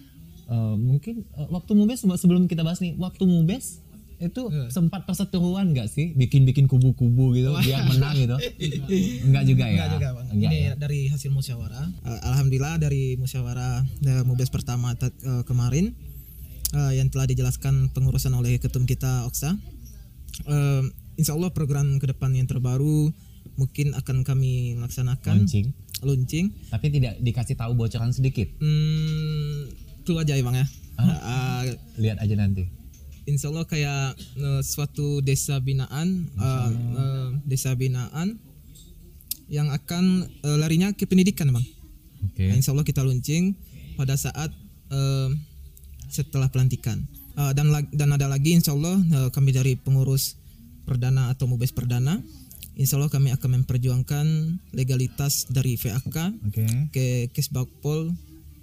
eh, 0.46 0.74
mungkin 0.74 1.22
eh, 1.22 1.48
waktu 1.48 1.72
mubes 1.72 2.00
sebelum 2.00 2.48
kita 2.48 2.64
bahas 2.64 2.80
nih 2.80 2.96
waktu 2.96 3.22
mubes 3.22 3.84
itu 4.16 4.42
sempat 4.68 5.02
perseteruan 5.02 5.70
nggak 5.70 5.86
sih 5.86 6.12
bikin-bikin 6.12 6.64
kubu-kubu 6.64 7.32
gitu 7.32 7.50
biar 7.56 7.82
menang 7.84 8.14
gitu 8.16 8.36
enggak 9.26 9.44
juga 9.44 9.64
ya 9.64 9.74
Enggak 9.74 9.90
juga 9.92 10.08
bang. 10.12 10.26
Enggak 10.30 10.50
Ini 10.50 10.58
ya? 10.60 10.72
dari 10.74 11.00
hasil 11.06 11.30
musyawarah. 11.30 11.86
Eh, 12.00 12.20
Alhamdulillah 12.24 12.74
dari 12.76 13.14
musyawarah 13.14 13.74
uh, 13.80 14.22
Mubes 14.24 14.48
pertama 14.48 14.92
ta- 14.92 15.10
eh, 15.10 15.42
kemarin 15.42 15.94
eh, 16.70 16.92
yang 16.94 17.08
telah 17.08 17.24
dijelaskan 17.24 17.90
pengurusan 17.90 18.32
oleh 18.32 18.56
ketum 18.56 18.84
kita 18.84 19.24
Oksa. 19.24 19.54
Eh, 20.44 20.82
insya 21.14 21.32
Allah 21.32 21.48
program 21.48 21.96
ke 21.96 22.06
depan 22.06 22.30
yang 22.30 22.44
terbaru 22.44 23.14
mungkin 23.54 23.92
akan 23.92 24.22
kami 24.22 24.74
laksanakan 24.74 25.44
launching 25.44 25.70
launching. 26.00 26.50
tapi 26.68 26.90
tidak 26.90 27.14
dikasih 27.18 27.54
tahu 27.54 27.72
bocoran 27.72 28.10
sedikit 28.10 28.50
Hmm, 28.56 29.70
itu 30.00 30.12
aja 30.14 30.32
ya 30.32 30.42
bang 30.42 30.56
ya. 30.56 30.66
Eh, 30.96 31.62
lihat 31.98 32.18
aja 32.18 32.34
nanti 32.34 32.66
insya 33.26 33.48
Allah 33.48 33.64
kayak 33.64 34.04
eh, 34.34 34.60
suatu 34.62 35.20
desa 35.20 35.58
binaan, 35.58 36.08
eh, 36.30 36.70
eh, 36.94 37.28
desa 37.44 37.72
binaan 37.72 38.36
yang 39.46 39.68
akan 39.68 40.04
eh, 40.40 40.56
larinya 40.56 40.90
ke 40.90 41.04
pendidikan 41.04 41.50
bang. 41.50 41.66
oke 42.22 42.40
Nah, 42.42 42.54
insya 42.54 42.72
Allah 42.72 42.82
kita 42.82 43.00
launching 43.00 43.52
pada 43.94 44.14
saat 44.14 44.50
eh, 44.88 45.28
setelah 46.06 46.48
pelantikan. 46.48 47.04
Eh, 47.34 47.52
dan 47.52 47.66
dan 47.90 48.08
ada 48.10 48.26
lagi 48.26 48.52
insya 48.52 48.72
Allah 48.72 48.96
eh, 48.96 49.28
kami 49.30 49.50
dari 49.50 49.74
pengurus 49.74 50.36
perdana 50.82 51.28
atau 51.28 51.44
mubes 51.44 51.72
perdana, 51.72 52.20
insya 52.74 52.96
Allah 52.96 53.08
kami 53.08 53.30
akan 53.30 53.50
memperjuangkan 53.58 54.26
legalitas 54.70 55.48
dari 55.48 55.74
VAK 55.74 56.16
oke 56.44 56.64
ke 56.90 57.06
Kesbakpol 57.30 58.12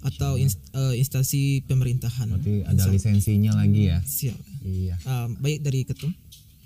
atau 0.02 0.34
ins- 0.34 0.58
eh, 0.72 0.98
instansi 0.98 1.62
pemerintahan. 1.62 2.26
berarti 2.28 2.62
ada 2.64 2.84
lisensinya 2.88 3.54
lagi 3.54 3.86
ya 3.86 3.98
Siap. 4.02 4.38
Iya 4.64 4.94
Eh, 4.96 5.26
baik 5.36 5.58
dari 5.60 5.82
ketum. 5.82 6.10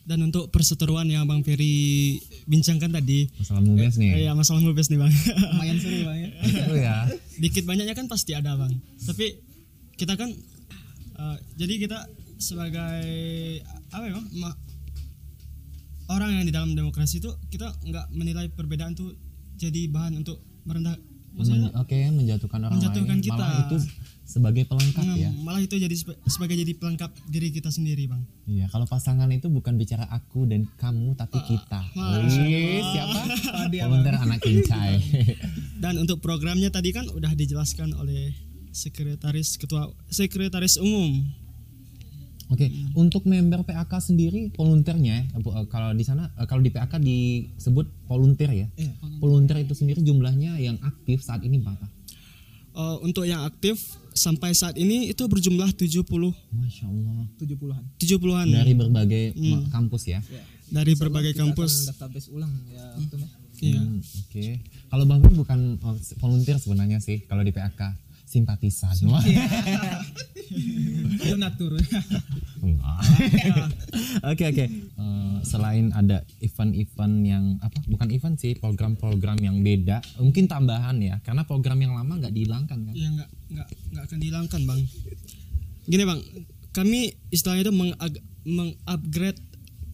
Dan 0.02 0.22
untuk 0.22 0.48
perseteruan 0.48 1.04
yang 1.04 1.24
Bang 1.24 1.42
Ferry 1.42 2.14
bincangkan 2.44 2.94
tadi, 2.94 3.26
masalah 3.34 3.58
mubes 3.58 3.94
nih 3.96 4.10
eh, 4.12 4.22
ya 4.22 4.32
masalah 4.32 4.60
mubes 4.60 4.86
nih 4.86 4.96
Bang. 4.96 5.10
Lumayan 5.10 5.76
seru 5.76 5.98
bang 6.00 6.18
ya. 6.20 6.28
Seru 6.46 6.76
ya 6.76 6.96
Dikit 7.36 7.64
banyaknya 7.64 7.92
kan 7.92 8.06
pasti 8.06 8.30
ada 8.30 8.54
Bang. 8.54 8.70
Tapi 9.00 9.34
kita 9.92 10.14
kan 10.14 10.30
eh, 11.12 11.36
jadi 11.54 11.74
kita 11.80 11.98
sebagai 12.36 13.02
apa 13.88 14.04
ya 14.04 14.14
Bang? 14.14 14.26
Ma- 14.32 14.58
orang 16.08 16.30
yang 16.32 16.44
di 16.44 16.54
dalam 16.54 16.70
demokrasi 16.72 17.18
itu 17.18 17.34
kita 17.48 17.66
nggak 17.82 18.06
menilai 18.12 18.46
perbedaan 18.48 18.94
tuh 18.94 19.10
jadi 19.52 19.90
bahan 19.90 20.14
untuk 20.16 20.38
merendah 20.62 20.94
maksudnya 21.32 21.66
Men- 21.66 21.76
oke 21.76 21.98
menjatuhkan 22.14 22.60
orang 22.60 22.78
Menjatuhkan 22.78 23.10
lain 23.12 23.24
kita. 23.24 23.34
malah 23.36 23.66
itu 23.66 23.76
sebagai 24.26 24.66
pelengkap 24.66 25.06
Nah, 25.06 25.14
ya 25.14 25.30
malah 25.30 25.62
itu 25.62 25.78
jadi 25.78 25.94
sebagai 26.26 26.58
jadi 26.58 26.74
pelengkap 26.74 27.14
diri 27.30 27.54
kita 27.54 27.70
sendiri 27.70 28.10
bang 28.10 28.22
Iya, 28.46 28.66
kalau 28.70 28.86
pasangan 28.86 29.30
itu 29.30 29.50
bukan 29.50 29.74
bicara 29.74 30.06
aku 30.06 30.46
dan 30.46 30.70
kamu, 30.78 31.18
tapi 31.18 31.42
kita. 31.50 31.82
Wih, 31.98 32.78
siapa? 32.94 33.20
Volunteer 33.90 34.22
anak 34.22 34.38
kincai. 34.38 35.02
dan 35.82 35.98
untuk 35.98 36.22
programnya 36.22 36.70
tadi 36.70 36.94
kan 36.94 37.10
udah 37.10 37.34
dijelaskan 37.34 37.90
oleh 37.98 38.30
sekretaris 38.70 39.58
ketua 39.58 39.90
sekretaris 40.12 40.78
umum 40.78 41.26
Oke, 42.46 42.70
untuk 42.94 43.26
member 43.26 43.66
PAK 43.66 43.98
sendiri 43.98 44.54
volunteernya, 44.54 45.34
eh, 45.34 45.42
eh, 45.42 45.66
kalau 45.66 45.90
di 45.90 46.06
sana, 46.06 46.30
eh, 46.38 46.46
kalau 46.46 46.62
di 46.62 46.70
PAK 46.70 47.02
disebut 47.02 48.06
volunteer 48.06 48.50
ya. 48.54 48.66
Volunteer 49.18 49.66
itu 49.66 49.74
sendiri 49.74 49.98
jumlahnya 50.06 50.54
yang 50.62 50.78
aktif 50.86 51.26
saat 51.26 51.42
ini 51.42 51.58
berapa? 51.58 51.90
Eh, 52.76 52.96
untuk 53.00 53.24
yang 53.24 53.40
aktif 53.40 53.80
sampai 54.12 54.52
saat 54.52 54.76
ini 54.76 55.08
itu 55.08 55.24
berjumlah 55.24 55.72
70 55.72 56.04
Masya 56.52 56.84
Allah. 56.84 57.24
70-an. 57.40 57.82
70-an 57.96 58.46
Dari 58.52 58.72
berbagai 58.76 59.22
ma- 59.32 59.64
kampus 59.72 60.02
ya. 60.04 60.20
dari 60.66 60.92
berbagai 60.92 61.32
kampus 61.32 61.88
database 61.88 62.28
ulang 62.28 62.50
ya 62.68 62.84
Ketum 63.00 63.22
ya. 63.22 63.28
Iya. 63.56 63.80
Hmm, 63.80 64.00
Oke. 64.02 64.60
Kalau 64.92 65.04
Bang 65.08 65.24
bukan 65.24 65.80
oh, 65.80 65.96
volunteer 66.20 66.60
sebenarnya 66.60 67.00
sih 67.00 67.24
kalau 67.24 67.40
di 67.40 67.56
PAK 67.56 67.96
simpatisan. 68.28 68.92
Wah. 69.08 69.24
Donatur. 71.24 71.80
Enggak. 72.66 72.98
Oke 74.32 74.44
oke. 74.44 74.64
Eh, 74.66 75.36
selain 75.42 75.92
ada 75.92 76.18
event-event 76.40 77.14
yang 77.22 77.44
apa? 77.60 77.78
Bukan 77.86 78.08
event 78.10 78.34
sih, 78.34 78.56
program-program 78.56 79.38
yang 79.38 79.62
beda. 79.62 80.02
Mungkin 80.18 80.44
tambahan 80.46 80.98
ya, 80.98 81.22
karena 81.22 81.44
program 81.44 81.78
yang 81.78 81.94
lama 81.94 82.18
nggak 82.18 82.32
dihilangkan 82.32 82.78
kan? 82.82 82.94
ya 82.96 83.08
nggak 83.08 83.28
nggak 83.46 83.68
nggak 83.92 84.02
akan 84.04 84.18
dihilangkan 84.18 84.60
bang 84.64 84.80
gini 85.86 86.02
bang 86.02 86.20
kami 86.72 87.00
istilahnya 87.30 87.62
itu 87.62 87.72
meng- 87.72 87.94
mengupgrade 88.42 89.38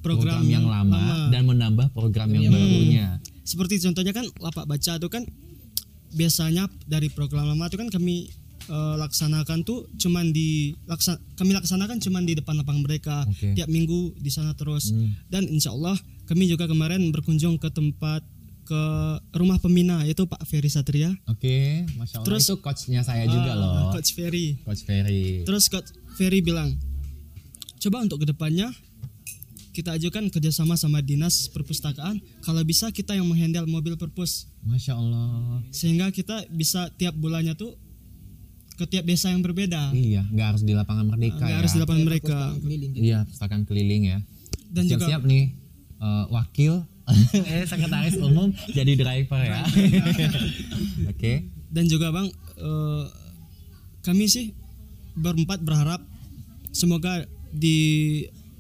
program, 0.01 0.41
Program 0.41 0.49
yang 0.49 0.65
lama, 0.65 1.29
dan 1.29 1.43
menambah 1.45 1.93
program 1.93 2.33
yang 2.33 2.49
barunya. 2.49 3.21
seperti 3.43 3.79
contohnya 3.79 4.11
kan 4.11 4.27
lapak 4.41 4.65
baca 4.65 4.97
itu 4.97 5.09
kan 5.09 5.23
biasanya 6.11 6.67
dari 6.85 7.07
program 7.07 7.45
lama 7.47 7.69
itu 7.69 7.77
kan 7.77 7.87
kami 7.87 8.33
eh, 8.65 8.95
laksanakan 8.97 9.63
tuh 9.63 9.91
cuman 9.97 10.31
di 10.31 10.49
laksa, 10.85 11.17
kami 11.35 11.53
laksanakan 11.53 11.99
cuman 11.99 12.23
di 12.23 12.35
depan 12.35 12.55
lapang 12.55 12.79
mereka 12.79 13.27
Oke. 13.27 13.53
tiap 13.53 13.67
minggu 13.67 14.15
di 14.17 14.29
sana 14.29 14.53
terus 14.53 14.89
Hmm. 14.89 15.13
dan 15.27 15.45
insya 15.45 15.71
Allah 15.71 15.97
kami 16.25 16.47
juga 16.47 16.65
kemarin 16.65 17.11
berkunjung 17.11 17.57
ke 17.57 17.69
tempat 17.69 18.23
ke 18.63 18.83
rumah 19.33 19.59
pembina 19.59 20.01
yaitu 20.03 20.23
Pak 20.23 20.45
Ferry 20.45 20.69
Satria 20.69 21.11
Oke, 21.27 21.83
masya 21.93 22.19
Allah. 22.19 22.27
Terus- 22.29 22.47
itu 22.47 22.57
coachnya 22.57 23.03
saya 23.03 23.27
juga 23.27 23.53
Ah, 23.53 23.59
loh, 23.59 23.73
Coach 23.91 24.13
Ferry 24.13 24.55
Coach 24.61 24.83
Ferry. 24.83 25.43
Terus 25.43 25.67
Coach 25.67 25.91
Ferry 26.15 26.39
bilang, 26.41 26.71
coba 27.79 27.99
untuk 28.01 28.23
ke 28.23 28.29
depannya 28.29 28.71
kita 29.73 29.97
ajukan 29.97 30.29
kerjasama 30.29 30.77
sama 30.77 31.01
dinas 31.01 31.49
perpustakaan. 31.49 32.21
Kalau 32.41 32.61
bisa 32.63 32.87
kita 32.89 33.17
yang 33.17 33.25
menghandle 33.25 33.65
mobil 33.67 33.97
perpus, 33.97 34.45
Masya 34.63 34.95
Allah. 34.95 35.65
sehingga 35.71 36.13
kita 36.13 36.45
bisa 36.49 36.93
tiap 36.93 37.17
bulannya 37.17 37.57
tuh 37.57 37.73
ke 38.73 38.85
tiap 38.87 39.05
desa 39.05 39.29
yang 39.29 39.41
berbeda. 39.41 39.91
Iya, 39.91 40.25
nggak 40.27 40.47
harus 40.49 40.63
di 40.63 40.73
lapangan 40.73 41.07
Merdeka 41.07 41.39
Nggak 41.39 41.49
ya. 41.49 41.59
harus 41.59 41.73
di 41.73 41.81
lapangan 41.81 42.03
mereka. 42.03 42.39
Iya, 42.95 43.19
pustakaan 43.25 43.63
keliling 43.63 44.03
ya. 44.07 44.19
Dan 44.67 44.85
juga 44.87 45.05
Siap-siap 45.05 45.23
nih 45.23 45.45
eh, 45.99 46.25
wakil 46.29 46.73
eh 47.51 47.65
sekretaris 47.65 48.17
umum 48.17 48.49
jadi 48.69 48.93
driver 48.95 49.39
ya. 49.39 49.61
Oke. 51.13 51.33
dan 51.69 51.85
juga 51.87 52.09
bang, 52.09 52.29
eh, 52.59 53.05
kami 54.01 54.25
sih 54.27 54.53
berempat 55.13 55.61
berharap 55.61 56.01
semoga 56.71 57.25
di 57.51 57.77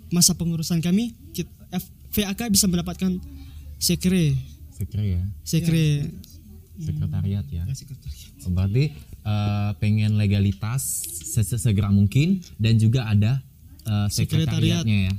masa 0.09 0.33
pengurusan 0.33 0.78
kami 0.78 1.12
kit- 1.31 1.49
F- 1.71 1.88
VAK 2.12 2.49
bisa 2.49 2.66
mendapatkan 2.66 3.16
sekre, 3.78 4.37
Sekre 4.71 5.02
ya. 5.11 5.23
sekre. 5.42 6.09
Sekretariat 6.83 7.47
ya. 7.47 7.62
Oh, 8.43 8.51
berarti 8.51 8.91
eh, 9.23 9.71
pengen 9.79 10.19
legalitas 10.19 10.83
sesegera 11.25 11.89
mungkin 11.89 12.43
dan 12.59 12.77
juga 12.77 13.07
ada 13.07 13.39
Sekretariat. 13.83 14.47
sekretariatnya 14.47 14.99
ya. 15.09 15.15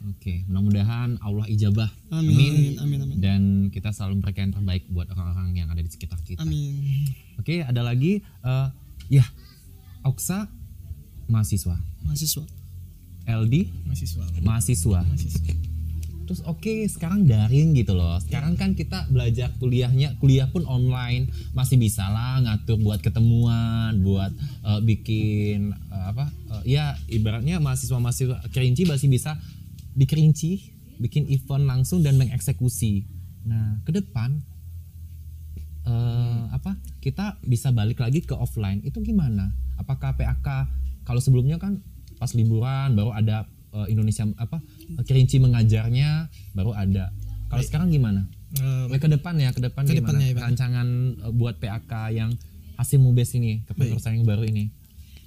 Oke, 0.00 0.48
mudah-mudahan 0.48 1.20
Allah 1.20 1.44
ijabah. 1.46 1.92
Amin, 2.08 2.80
amin, 2.80 2.98
amin. 3.04 3.16
Dan 3.20 3.40
kita 3.68 3.92
selalu 3.92 4.18
memberikan 4.18 4.48
yang 4.48 4.56
terbaik 4.56 4.82
buat 4.88 5.06
orang-orang 5.12 5.52
yang 5.54 5.68
ada 5.68 5.78
di 5.78 5.90
sekitar 5.92 6.16
kita. 6.24 6.40
Amin. 6.40 7.04
Oke, 7.36 7.60
ada 7.60 7.84
lagi 7.84 8.18
eh, 8.24 8.66
ya 9.12 9.24
Oksa 10.00 10.48
mahasiswa, 11.28 11.76
Mahasiswa. 12.02 12.42
LD 13.28 13.54
Mahasiswa. 13.84 14.24
mahasiswa. 14.42 15.00
Terus 16.30 16.46
oke 16.46 16.86
sekarang 16.86 17.26
daring 17.26 17.74
gitu 17.74 17.90
loh. 17.90 18.14
Sekarang 18.22 18.54
kan 18.54 18.78
kita 18.78 19.10
belajar 19.10 19.50
kuliahnya 19.58 20.14
kuliah 20.22 20.46
pun 20.46 20.62
online 20.62 21.26
masih 21.58 21.74
bisa 21.74 22.06
lah 22.06 22.38
ngatur 22.38 22.78
buat 22.78 23.02
ketemuan, 23.02 23.98
buat 23.98 24.30
eh, 24.62 24.78
bikin 24.78 25.74
eh, 25.74 26.04
apa? 26.14 26.30
eh, 26.62 26.78
ya 26.78 26.94
ibaratnya 27.10 27.58
mahasiswa-mahasiswa 27.58 28.46
kerinci 28.54 28.86
masih 28.86 29.10
bisa 29.10 29.42
dikerinci, 29.98 30.70
bikin 31.02 31.26
event 31.34 31.66
langsung 31.66 31.98
dan 31.98 32.14
mengeksekusi. 32.14 33.10
Nah, 33.50 33.82
ke 33.82 33.90
depan 33.90 34.38
eh, 35.82 36.42
apa? 36.54 36.78
Kita 37.02 37.42
bisa 37.42 37.74
balik 37.74 37.98
lagi 37.98 38.22
ke 38.22 38.38
offline. 38.38 38.86
Itu 38.86 39.02
gimana? 39.02 39.50
Apakah 39.82 40.14
PAK 40.14 40.46
kalau 41.02 41.18
sebelumnya 41.18 41.58
kan 41.58 41.82
pas 42.22 42.30
liburan 42.38 42.94
baru 42.94 43.18
ada 43.18 43.50
eh, 43.72 43.86
Indonesia 43.88 44.26
apa? 44.36 44.58
Kerinci 45.02 45.38
mengajarnya 45.38 46.26
baru 46.52 46.72
ada. 46.72 47.10
Kalau 47.46 47.62
sekarang 47.62 47.88
gimana? 47.88 48.26
Eh, 48.52 48.86
Eh, 48.88 48.98
ke 48.98 49.06
depan 49.06 49.34
ya, 49.36 49.50
ke 49.50 49.60
depan 49.60 49.82
Ke 49.82 49.94
gimana? 49.94 50.18
depannya 50.18 50.26
ya. 50.28 50.42
Rancangan 50.42 50.88
eh, 51.20 51.32
buat 51.32 51.56
PAK 51.56 51.92
yang 52.10 52.30
hasil 52.76 52.96
mubes 52.96 53.30
ini, 53.32 53.62
kepengurusan 53.64 54.16
yang 54.16 54.24
baru 54.24 54.44
ini. 54.44 54.70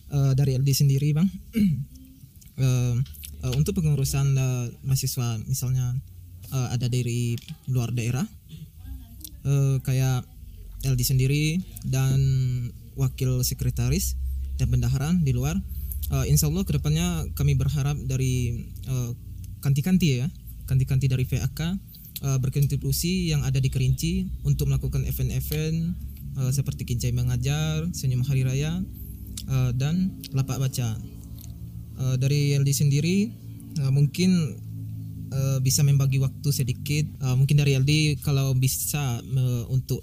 eh, 0.10 0.34
dari 0.34 0.54
LD 0.54 0.70
sendiri 0.70 1.10
bang 1.12 1.26
Eh, 2.54 2.96
eh, 3.42 3.54
untuk 3.56 3.74
pengurusan 3.74 4.28
eh, 4.32 4.66
mahasiswa 4.82 5.42
misalnya 5.44 5.98
eh, 6.48 6.68
ada 6.70 6.86
dari 6.86 7.34
luar 7.66 7.90
daerah 7.90 8.22
eh, 9.44 9.82
kayak 9.82 10.22
LD 10.84 11.02
sendiri 11.02 11.58
dan 11.84 12.20
wakil 12.94 13.42
sekretaris 13.42 14.14
dan 14.54 14.70
bendaharaan 14.70 15.26
di 15.26 15.34
luar 15.34 15.58
Uh, 16.12 16.26
insya 16.28 16.52
Allah 16.52 16.64
ke 16.68 16.76
depannya 16.76 17.28
kami 17.38 17.56
berharap 17.56 17.96
dari 18.04 18.66
uh, 18.90 19.12
kanti-kanti 19.64 20.24
ya, 20.24 20.28
kanti-kanti 20.68 21.08
dari 21.08 21.24
VAK 21.24 21.60
uh, 22.24 22.38
berkontribusi 22.40 23.32
yang 23.32 23.44
ada 23.44 23.60
di 23.60 23.72
Kerinci 23.72 24.28
untuk 24.44 24.72
melakukan 24.72 25.08
event-event 25.08 25.96
uh, 26.40 26.52
seperti 26.52 26.88
Kincai 26.88 27.16
Mengajar, 27.16 27.88
Senyum 27.96 28.24
Hari 28.28 28.44
Raya, 28.44 28.84
uh, 29.48 29.72
dan 29.76 30.20
Lapak 30.36 30.60
Baca. 30.60 31.00
Uh, 31.94 32.18
dari 32.18 32.58
LD 32.58 32.74
sendiri 32.74 33.30
uh, 33.78 33.94
mungkin 33.94 34.58
uh, 35.30 35.58
bisa 35.62 35.86
membagi 35.86 36.18
waktu 36.20 36.50
sedikit. 36.50 37.06
Uh, 37.22 37.38
mungkin 37.38 37.62
dari 37.62 37.78
LD 37.78 38.22
kalau 38.26 38.52
bisa 38.58 39.22
uh, 39.22 39.64
untuk 39.70 40.02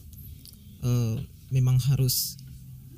uh, 0.86 1.16
memang 1.50 1.76
harus 1.90 2.39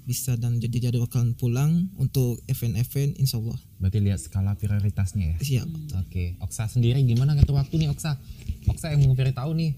bisa 0.02 0.34
dan 0.34 0.58
jadi 0.58 0.90
jadwalkan 0.90 1.38
pulang 1.38 1.86
untuk 1.94 2.42
event-event 2.50 3.14
insya 3.22 3.38
Allah 3.38 3.58
Berarti 3.78 3.98
lihat 4.02 4.18
skala 4.18 4.58
prioritasnya 4.58 5.34
ya. 5.34 5.36
siap 5.38 5.68
Oke, 6.02 6.34
Oksa 6.42 6.66
sendiri 6.66 7.02
gimana 7.06 7.38
ngatur 7.38 7.54
waktu 7.58 7.86
nih 7.86 7.88
Oksa? 7.94 8.18
Oksa 8.66 8.94
yang 8.94 9.06
mau 9.06 9.14
tahu 9.14 9.52
nih. 9.58 9.72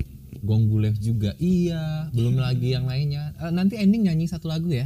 Gong 0.45 0.69
Gulev 0.69 0.99
juga 1.00 1.33
iya, 1.40 2.12
belum 2.12 2.37
lagi 2.37 2.76
yang 2.76 2.85
lainnya. 2.85 3.33
Eh, 3.40 3.52
nanti 3.54 3.81
ending 3.81 4.04
nyanyi 4.04 4.28
satu 4.28 4.50
lagu 4.50 4.69
ya. 4.69 4.85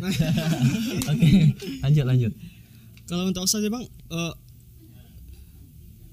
Oke, 1.11 1.31
lanjut 1.83 2.05
lanjut. 2.07 2.33
Kalau 3.11 3.27
untuk 3.27 3.49
saja 3.51 3.67
bang, 3.67 3.83
eh, 3.89 4.35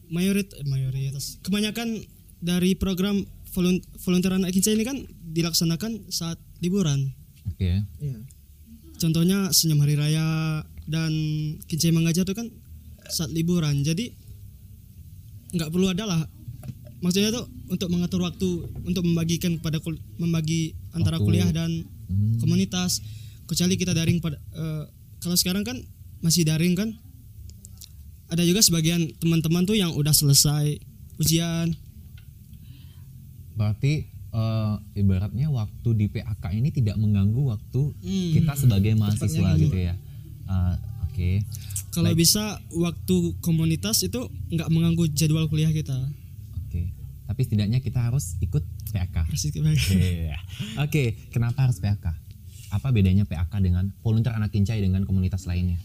mayorit 0.10 0.50
eh, 0.56 0.66
mayoritas 0.66 1.38
kebanyakan 1.46 2.02
dari 2.42 2.74
program 2.74 3.22
volun- 3.54 3.84
volunteer 4.02 4.34
anak 4.34 4.50
kincai 4.54 4.74
ini 4.74 4.86
kan 4.86 4.98
dilaksanakan 5.36 6.10
saat 6.10 6.42
liburan. 6.64 7.14
Oke. 7.46 7.86
Iya. 8.02 8.20
Contohnya 9.06 9.54
senyum 9.54 9.86
hari 9.86 9.94
raya 9.94 10.26
dan 10.90 11.14
kincai 11.70 11.94
mengajar 11.94 12.26
itu 12.26 12.34
kan 12.34 12.50
saat 13.06 13.30
liburan. 13.30 13.86
Jadi 13.86 14.10
nggak 15.54 15.70
perlu 15.70 15.94
ada 15.94 16.10
lah. 16.10 16.22
Maksudnya 17.06 17.30
tuh 17.30 17.46
untuk 17.70 17.94
mengatur 17.94 18.26
waktu 18.26 18.50
untuk 18.82 19.06
membagikan 19.06 19.62
kepada 19.62 19.78
kul- 19.78 20.02
membagi 20.18 20.74
antara 20.90 21.22
Waktu. 21.22 21.26
kuliah 21.30 21.50
dan 21.54 21.86
Hmm. 22.10 22.42
komunitas. 22.42 23.06
Kecuali 23.46 23.78
kita 23.78 23.94
daring 23.94 24.18
pada 24.18 24.42
eh, 24.58 24.84
kalau 25.22 25.38
sekarang 25.38 25.62
kan 25.62 25.78
masih 26.20 26.42
daring 26.42 26.74
kan. 26.74 26.90
Ada 28.26 28.42
juga 28.42 28.66
sebagian 28.66 29.06
teman-teman 29.22 29.70
tuh 29.70 29.78
yang 29.78 29.94
udah 29.94 30.10
selesai 30.10 30.82
ujian. 31.22 31.78
Berarti 33.54 34.10
eh, 34.36 34.74
ibaratnya 34.98 35.48
waktu 35.48 35.90
di 35.96 36.06
PAK 36.10 36.52
ini 36.52 36.70
tidak 36.70 36.96
mengganggu 36.96 37.42
waktu 37.48 37.82
Hmm. 37.96 38.32
kita 38.34 38.54
sebagai 38.54 38.92
mahasiswa 38.94 39.56
gitu. 39.56 39.72
gitu 39.72 39.78
ya. 39.82 39.96
Ah, 40.46 40.76
Oke. 41.08 41.48
Kalau 41.90 42.12
bisa 42.12 42.44
waktu 42.70 43.16
komunitas 43.40 44.04
itu 44.04 44.20
nggak 44.52 44.68
mengganggu 44.68 45.08
jadwal 45.10 45.48
kuliah 45.48 45.72
kita. 45.72 45.96
Oke. 46.60 46.92
Tapi 47.24 47.40
setidaknya 47.42 47.80
kita 47.80 48.04
harus 48.04 48.36
ikut 48.38 48.60
PAK. 48.92 49.24
Persis 49.26 49.50
kayak- 49.50 49.80
Iya. 49.96 50.36
Oke, 50.78 51.16
kenapa 51.32 51.64
harus 51.64 51.80
PAK? 51.80 52.12
Apa 52.70 52.92
bedanya 52.92 53.24
PAK 53.24 53.64
dengan 53.64 53.96
volunteer 54.04 54.36
anak 54.36 54.52
kincai 54.52 54.84
dengan 54.84 55.08
komunitas 55.08 55.48
lainnya? 55.48 55.80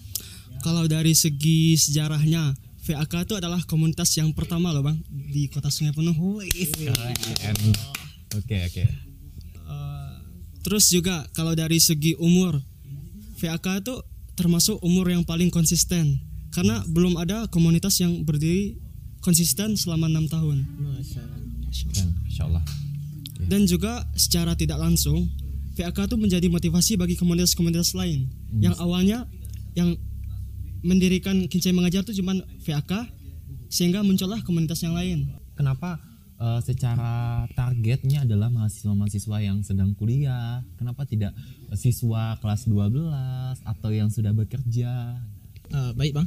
Kalau 0.61 0.83
dari 0.85 1.15
segi 1.15 1.79
sejarahnya, 1.79 2.59
VAK 2.83 3.23
itu 3.23 3.39
adalah 3.39 3.63
komunitas 3.63 4.11
yang 4.13 4.35
pertama 4.35 4.75
loh 4.75 4.83
bang 4.83 4.99
di 5.07 5.47
kota 5.47 5.71
Sungai 5.71 5.95
Penuh. 5.95 6.43
Keren. 6.75 7.71
Oke, 8.39 8.57
oke. 8.63 8.85
Eh, 8.85 10.13
terus 10.63 10.87
juga 10.91 11.27
kalau 11.35 11.55
dari 11.55 11.83
segi 11.83 12.15
umur, 12.19 12.63
VAK 13.41 13.67
itu 13.83 13.95
termasuk 14.39 14.79
umur 14.85 15.09
yang 15.11 15.25
paling 15.27 15.49
konsisten 15.53 16.21
karena 16.51 16.83
belum 16.89 17.19
ada 17.21 17.47
komunitas 17.51 17.99
yang 18.03 18.27
berdiri 18.27 18.79
konsisten 19.23 19.77
selama 19.77 20.09
enam 20.11 20.27
tahun. 20.27 20.67
Masya 22.27 22.45
Allah. 22.47 22.65
Dan 23.51 23.67
juga 23.67 24.05
secara 24.15 24.55
tidak 24.55 24.79
langsung, 24.79 25.27
VAK 25.75 26.13
itu 26.13 26.17
menjadi 26.21 26.47
motivasi 26.53 27.01
bagi 27.01 27.17
komunitas-komunitas 27.17 27.97
lain 27.97 28.29
yang 28.61 28.77
awalnya 28.77 29.25
yang 29.73 29.97
mendirikan 30.85 31.47
Kincai 31.47 31.73
Mengajar 31.73 32.05
itu 32.05 32.21
cuma 32.21 32.37
VAK 32.65 33.09
sehingga 33.71 34.03
muncullah 34.03 34.43
komunitas 34.43 34.83
yang 34.83 34.93
lain. 34.97 35.31
Kenapa 35.55 36.01
eh, 36.41 36.61
secara 36.65 37.45
targetnya 37.53 38.25
adalah 38.25 38.49
mahasiswa-mahasiswa 38.49 39.37
yang 39.45 39.61
sedang 39.61 39.93
kuliah? 39.93 40.65
Kenapa 40.81 41.05
tidak 41.05 41.37
siswa 41.77 42.41
kelas 42.41 42.67
12 42.67 43.61
atau 43.63 43.91
yang 43.93 44.09
sudah 44.09 44.33
bekerja? 44.33 45.21
Uh, 45.71 45.95
baik 45.95 46.17
bang, 46.19 46.27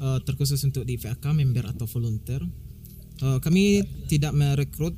Uh, 0.00 0.16
terkhusus 0.24 0.56
untuk 0.64 0.88
di 0.88 0.96
VAK 0.96 1.36
member 1.36 1.68
atau 1.68 1.84
volunteer, 1.84 2.40
uh, 3.20 3.36
kami 3.44 3.84
tidak 4.08 4.32
merekrut 4.32 4.96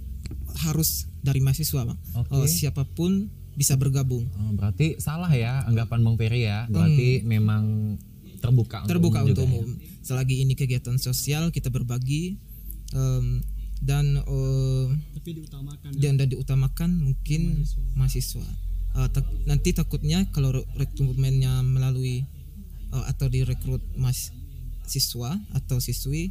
harus 0.62 1.10
dari 1.18 1.42
mahasiswa 1.42 1.82
bang. 1.90 1.98
Oke. 2.14 2.30
Uh, 2.30 2.46
siapa 2.46 2.86
pun 2.86 3.26
bisa 3.52 3.76
bergabung, 3.76 4.30
Oh, 4.38 4.52
berarti 4.56 4.96
salah 4.96 5.28
ya 5.28 5.66
anggapan 5.68 6.00
Bang 6.00 6.16
Ferry 6.16 6.48
ya. 6.48 6.64
Berarti 6.72 7.20
memang 7.26 7.96
terbuka 8.40 8.82
untuk 8.82 8.90
terbuka 8.96 9.18
umum 9.22 9.28
untuk 9.28 9.44
ya? 9.44 9.48
umum. 9.48 9.68
Selagi 10.02 10.36
ini 10.42 10.54
kegiatan 10.56 10.96
sosial 10.98 11.52
kita 11.52 11.68
berbagi 11.68 12.40
um, 12.96 13.44
dan 13.82 14.22
uh, 14.22 14.86
Tapi 15.18 15.42
diutamakan 15.42 15.90
dan, 15.98 16.14
dan 16.14 16.28
diutamakan 16.30 16.90
mungkin 17.02 17.66
mahasiswa. 17.98 18.46
Uh, 18.94 19.08
tak- 19.10 19.26
nanti 19.44 19.74
takutnya 19.74 20.22
kalau 20.30 20.54
re- 20.54 20.68
rekrutmennya 20.78 21.66
melalui 21.66 22.22
uh, 22.94 23.04
atau 23.10 23.26
direkrut 23.26 23.82
mahasiswa 23.98 25.30
atau 25.50 25.82
siswi 25.82 26.30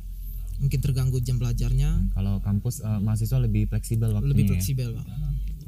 mungkin 0.61 0.77
terganggu 0.77 1.17
jam 1.19 1.41
belajarnya 1.41 2.13
Kalau 2.13 2.37
kampus 2.37 2.85
eh, 2.85 2.99
mahasiswa 3.01 3.41
lebih 3.41 3.65
fleksibel 3.65 4.13
waktunya 4.13 4.29
lebih 4.29 4.45
ya? 4.45 4.49
fleksibel 4.53 4.89
Bang. 4.93 5.07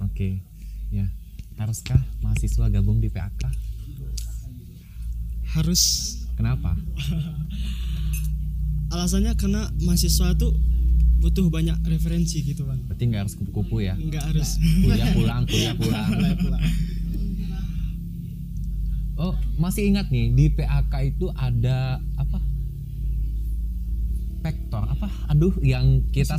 Oke, 0.06 0.38
ya. 0.94 1.10
Haruskah 1.58 1.98
mahasiswa 2.22 2.70
gabung 2.70 3.02
di 3.02 3.10
PAK? 3.10 3.42
harus 5.54 5.82
Kenapa? 6.34 6.74
alasannya 8.94 9.34
karena 9.34 9.70
mahasiswa 9.82 10.34
itu 10.34 10.50
butuh 11.24 11.48
banyak 11.48 11.80
referensi 11.88 12.44
gitu 12.44 12.68
bang. 12.68 12.84
Berarti 12.84 13.04
nggak 13.08 13.22
harus 13.24 13.34
kupu-kupu 13.40 13.80
ya? 13.80 13.96
Nggak 13.96 14.24
harus. 14.28 14.60
Kuliah 14.60 15.08
pulang, 15.16 15.48
kuliah 15.48 15.76
pulang. 15.80 16.12
Oh, 19.16 19.32
masih 19.56 19.88
ingat 19.88 20.12
nih 20.12 20.36
di 20.36 20.52
PAK 20.52 21.16
itu 21.16 21.32
ada 21.40 22.04
apa? 22.20 22.44
Vektor 24.44 24.84
apa? 24.84 25.08
Aduh, 25.32 25.56
yang 25.64 26.04
kita. 26.12 26.36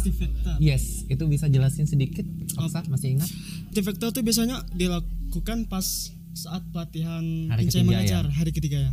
Yes, 0.60 1.08
itu 1.08 1.24
bisa 1.24 1.48
jelasin 1.48 1.88
sedikit? 1.88 2.28
Oksa, 2.60 2.84
masih 2.92 3.16
ingat? 3.16 3.32
Artefaktor 3.72 4.12
itu 4.12 4.20
biasanya 4.20 4.68
dilakukan 4.76 5.64
pas 5.72 6.12
saat 6.36 6.60
pelatihan 6.74 7.24
Hari 7.48 7.72
ketiga 7.72 7.88
mengajar 7.88 8.24
ya? 8.28 8.34
hari 8.36 8.50
ketiga 8.52 8.78
ya. 8.84 8.92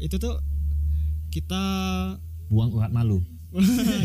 Itu 0.00 0.16
tuh 0.16 0.40
kita 1.28 1.60
Buang 2.48 2.72
urat 2.72 2.92
malu. 2.92 3.20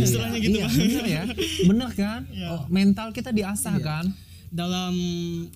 Istilahnya 0.03 0.37
gitu 0.43 0.57
iya, 0.59 0.67
bener 0.67 1.05
ya, 1.07 1.23
bener 1.63 1.89
kan? 1.95 2.21
Oh, 2.51 2.67
mental 2.67 3.15
kita 3.15 3.31
diasah 3.31 3.79
kan? 3.79 4.05
dalam 4.47 4.95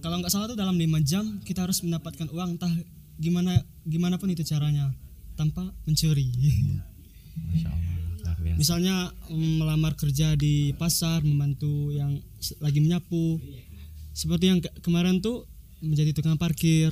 kalau 0.03 0.19
nggak 0.19 0.31
salah 0.31 0.51
tuh 0.51 0.59
dalam 0.59 0.75
lima 0.75 0.99
jam 0.99 1.39
kita 1.47 1.63
harus 1.63 1.79
mendapatkan 1.79 2.27
uang 2.27 2.59
entah 2.59 2.71
gimana 3.15 3.55
gimana 3.87 4.19
pun 4.19 4.27
itu 4.31 4.43
caranya 4.43 4.91
tanpa 5.39 5.71
mencuri. 5.87 6.27
Masya 7.55 7.69
Allah. 7.71 7.91
Misalnya 8.57 9.09
mm, 9.31 9.63
melamar 9.63 9.95
kerja 9.95 10.35
di 10.35 10.75
pasar, 10.75 11.23
membantu 11.23 11.93
yang 11.93 12.19
lagi 12.59 12.79
menyapu. 12.83 13.39
Seperti 14.11 14.45
yang 14.51 14.59
ke- 14.59 14.75
kemarin 14.83 15.23
tuh 15.23 15.47
menjadi 15.79 16.11
tukang 16.11 16.35
parkir, 16.35 16.91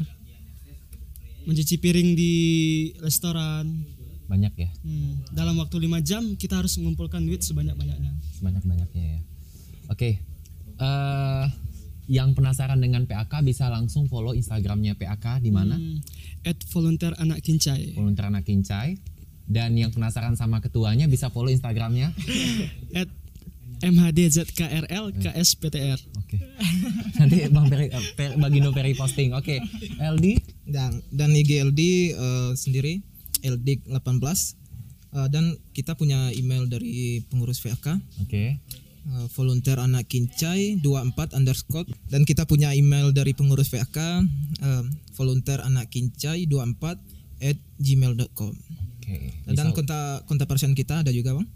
mencuci 1.43 1.75
piring 1.77 2.15
di 2.15 2.33
restoran. 3.03 3.98
Banyak 4.29 4.53
ya, 4.53 4.69
Hmm, 4.79 5.25
dalam 5.31 5.57
waktu 5.57 5.81
lima 5.81 5.99
jam 5.99 6.21
kita 6.35 6.55
harus 6.55 6.77
mengumpulkan 6.77 7.19
duit 7.19 7.41
sebanyak-banyaknya. 7.41 8.13
sebanyak-banyaknya 8.31 9.03
ya. 9.09 9.19
Oke, 9.87 10.21
eh 10.77 11.45
yang 12.07 12.33
penasaran 12.33 12.77
dengan 12.77 13.05
PAK 13.05 13.41
bisa 13.43 13.67
langsung 13.67 14.05
follow 14.05 14.31
Instagramnya 14.31 14.93
PAK 14.93 15.41
di 15.41 15.49
mana? 15.49 15.73
Hmm, 15.73 15.97
at 16.43 16.57
volunteer 16.67 17.13
anak 17.15 17.41
kincai. 17.41 17.93
Volunteer 17.93 18.25
Anak 18.27 18.45
Kincai. 18.45 18.97
Dan 19.45 19.73
yang 19.73 19.89
penasaran 19.89 20.33
sama 20.33 20.57
ketuanya 20.59 21.05
bisa 21.05 21.27
follow 21.27 21.49
Instagramnya. 21.49 22.13
At 22.95 23.09
MHDZKRL 23.81 25.15
KSPTR. 25.15 25.97
Oke. 26.15 26.37
Nanti 27.17 27.49
Bang 27.49 27.65
Peri, 27.65 27.87
eh, 27.87 28.03
Per- 28.13 28.37
Bagino 28.37 28.69
Peri 28.69 28.93
posting. 28.93 29.33
Oke. 29.33 29.57
LD 29.97 30.25
dan 30.65 31.01
dan 31.09 31.29
IGLD 31.31 31.81
uh, 32.11 32.51
sendiri 32.53 33.01
LD 33.43 33.87
18 33.87 33.95
uh, 33.95 35.27
dan 35.31 35.55
kita 35.71 35.95
punya 35.95 36.31
email 36.35 36.65
dari 36.67 37.23
pengurus 37.27 37.59
VAK 37.63 37.99
Oke. 38.23 38.59
uh, 39.09 39.27
volunteer 39.33 39.79
anak 39.79 40.07
kincai 40.07 40.79
24 40.81 41.37
underscore 41.37 41.87
dan 42.11 42.27
kita 42.27 42.43
punya 42.45 42.75
email 42.75 43.11
dari 43.15 43.31
pengurus 43.33 43.71
VAK 43.71 43.97
uh, 44.63 44.83
volunteer 45.15 45.63
anak 45.63 45.91
kincai 45.91 46.47
24 46.47 46.97
at 47.39 47.57
gmail.com 47.79 48.53
Oke. 49.09 49.33
Oke. 49.41 49.55
Dan 49.57 49.73
kontak 49.73 50.29
kontak 50.29 50.45
person 50.45 50.77
kita 50.77 51.01
ada 51.01 51.09
juga 51.09 51.33
bang. 51.33 51.47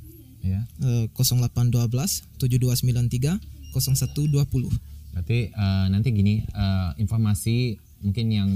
ya. 0.41 0.61
Eh, 0.81 1.05
0812 1.13 2.25
7293 2.41 3.37
0120. 3.71 5.13
Berarti 5.13 5.39
eh, 5.53 5.85
nanti 5.93 6.09
gini 6.09 6.41
eh, 6.41 6.89
informasi 6.97 7.77
mungkin 8.01 8.25
yang 8.33 8.49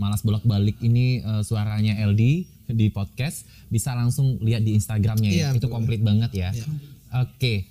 malas 0.00 0.24
bolak-balik 0.24 0.80
ini 0.80 1.20
eh, 1.20 1.42
suaranya 1.44 2.00
LD 2.08 2.48
di 2.72 2.86
podcast 2.88 3.44
bisa 3.68 3.92
langsung 3.92 4.40
lihat 4.40 4.64
di 4.64 4.72
Instagramnya 4.72 5.28
ya. 5.28 5.36
Iya, 5.36 5.48
Itu 5.60 5.68
betul. 5.68 5.76
komplit 5.76 6.00
banget 6.00 6.30
ya. 6.32 6.50
Iya. 6.56 6.64
Oke. 7.20 7.68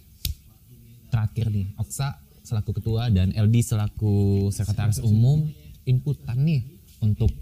Terakhir 1.09 1.49
nih, 1.49 1.73
Oksa 1.81 2.21
selaku 2.45 2.77
ketua 2.77 3.09
dan 3.09 3.33
LD 3.33 3.65
selaku 3.65 4.47
sekretaris 4.53 5.01
umum 5.01 5.49
inputan 5.89 6.37
nih 6.37 6.61
untuk 7.01 7.33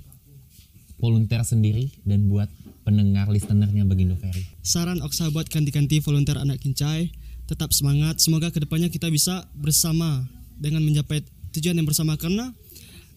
volunteer 1.00 1.43
sendiri 1.43 1.91
dan 2.08 2.32
buat 2.32 2.47
pendengar 2.88 3.28
listenernya 3.28 3.84
Bagindo 3.84 4.15
Ferry. 4.15 4.47
Saran 4.63 5.04
Oksa 5.04 5.28
buat 5.36 5.52
kanti-kanti 5.52 6.00
volunteer 6.00 6.39
anak 6.39 6.63
kincai, 6.63 7.12
tetap 7.43 7.76
semangat. 7.76 8.23
Semoga 8.23 8.52
ke 8.56 8.63
depannya 8.63 8.88
kita 8.88 9.12
bisa 9.12 9.43
bersama 9.56 10.23
dengan 10.56 10.84
mencapai 10.88 11.23
tujuan 11.56 11.76
yang 11.76 11.88
bersama 11.88 12.15
karena 12.15 12.56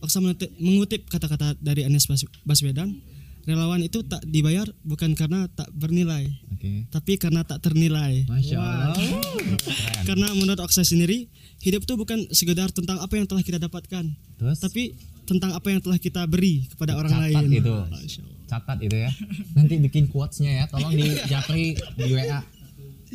Oksa 0.01 0.19
mengutip 0.57 1.05
kata-kata 1.07 1.55
dari 1.57 1.85
Anies 1.85 2.05
Bas- 2.05 2.25
Baswedan, 2.43 2.97
relawan 3.43 3.81
itu 3.81 4.01
tak 4.03 4.25
dibayar 4.25 4.65
bukan 4.83 5.13
karena 5.13 5.45
tak 5.49 5.69
bernilai, 5.71 6.29
Oke. 6.51 6.89
tapi 6.89 7.17
karena 7.17 7.41
tak 7.43 7.61
ternilai. 7.61 8.25
Masya 8.25 8.57
Allah. 8.57 8.97
Karena 10.09 10.33
menurut 10.33 10.59
Oksa 10.59 10.83
sendiri, 10.83 11.29
hidup 11.61 11.85
itu 11.85 11.95
bukan 11.95 12.19
sekedar 12.31 12.69
tentang 12.69 12.99
apa 12.99 13.15
yang 13.15 13.25
telah 13.25 13.41
kita 13.41 13.57
dapatkan, 13.59 14.05
Terus 14.37 14.59
tapi 14.59 14.97
tentang 15.23 15.53
apa 15.53 15.69
yang 15.69 15.79
telah 15.79 15.97
kita 15.97 16.25
beri 16.25 16.67
kepada 16.67 16.97
orang 16.97 17.13
Catat 17.13 17.31
lain. 17.31 17.47
itu. 17.55 17.75
Masya 17.87 18.21
Allah. 18.21 18.39
catat 18.47 18.79
itu 18.81 18.97
ya. 18.99 19.11
Nanti 19.55 19.75
bikin 19.79 20.05
quotes-nya 20.07 20.51
ya. 20.51 20.65
Tolong 20.67 20.91
di 20.91 21.07
Japri 21.25 21.65
di 21.77 22.11
WA 22.11 22.43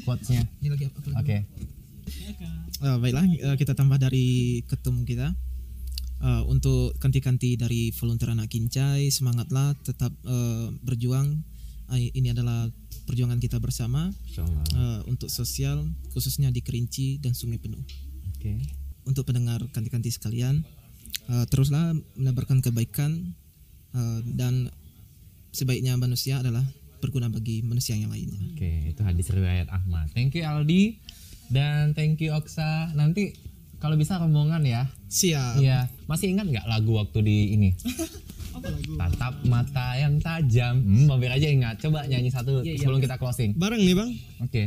quotes-nya. 0.01 0.47
Ini 0.55 0.67
lagi 0.69 0.85
apa? 0.87 0.97
Oke. 1.19 1.37
Eh, 2.77 2.97
baiklah 2.97 3.25
eh, 3.25 3.55
kita 3.55 3.73
tambah 3.73 3.97
dari 3.97 4.25
ketum 4.63 5.03
kita 5.03 5.35
Eh, 6.15 6.43
untuk 6.47 6.95
kanti-kanti 6.97 7.59
dari 7.59 7.91
volunteer 7.91 8.31
anak 8.31 8.47
kincai 8.47 9.11
semangatlah 9.11 9.75
tetap 9.83 10.15
eh, 10.23 10.71
berjuang 10.79 11.43
Eh, 11.93 12.09
ini 12.17 12.33
adalah 12.33 12.65
perjuangan 13.05 13.37
kita 13.37 13.61
bersama 13.61 14.09
eh, 14.09 15.01
untuk 15.05 15.29
sosial 15.29 15.85
khususnya 16.17 16.49
di 16.49 16.65
Kerinci 16.65 17.21
dan 17.21 17.37
Sungai 17.37 17.61
Penuh 17.61 17.85
Oke. 18.33 18.57
untuk 19.05 19.29
pendengar 19.29 19.61
kanti-kanti 19.69 20.09
sekalian 20.09 20.65
eh, 21.29 21.45
teruslah 21.45 21.93
menebarkan 22.17 22.65
kebaikan 22.65 23.37
eh, 23.93 24.19
dan 24.33 24.73
sebaiknya 25.53 25.93
manusia 26.01 26.41
adalah 26.41 26.65
berguna 27.05 27.29
bagi 27.29 27.61
manusia 27.61 27.93
yang 27.93 28.09
lainnya 28.09 28.41
Oke, 28.57 28.89
itu 28.89 29.01
hadis 29.05 29.29
riwayat 29.29 29.69
Ahmad. 29.69 30.09
Thank 30.17 30.33
you 30.33 30.41
Aldi 30.41 30.97
dan 31.53 31.93
thank 31.93 32.17
you 32.17 32.33
Oksa. 32.33 32.97
Nanti 32.97 33.37
kalau 33.77 33.93
bisa 33.93 34.17
rombongan 34.17 34.65
ya. 34.65 34.89
Siap 35.15 35.55
Iya. 35.57 35.87
Masih 36.05 36.27
ingat 36.29 36.45
nggak 36.45 36.67
lagu 36.67 36.91
waktu 36.93 37.19
di 37.23 37.37
ini? 37.55 37.69
Apa 38.55 38.67
lagu? 38.67 38.91
Tatap 38.95 39.33
mata 39.43 39.87
yang 39.95 40.15
tajam. 40.17 40.79
Hmm, 40.79 41.07
Bang 41.07 41.19
Bir 41.19 41.27
aja 41.29 41.47
ingat. 41.47 41.75
Coba 41.77 42.03
nyanyi 42.03 42.27
satu 42.27 42.59
Iya, 42.59 42.71
iya. 42.71 42.79
sebelum 42.79 42.99
kita 42.99 43.15
closing. 43.15 43.51
Bareng 43.55 43.79
nih 43.79 43.95
bang. 43.95 44.09
Oke. 44.41 44.63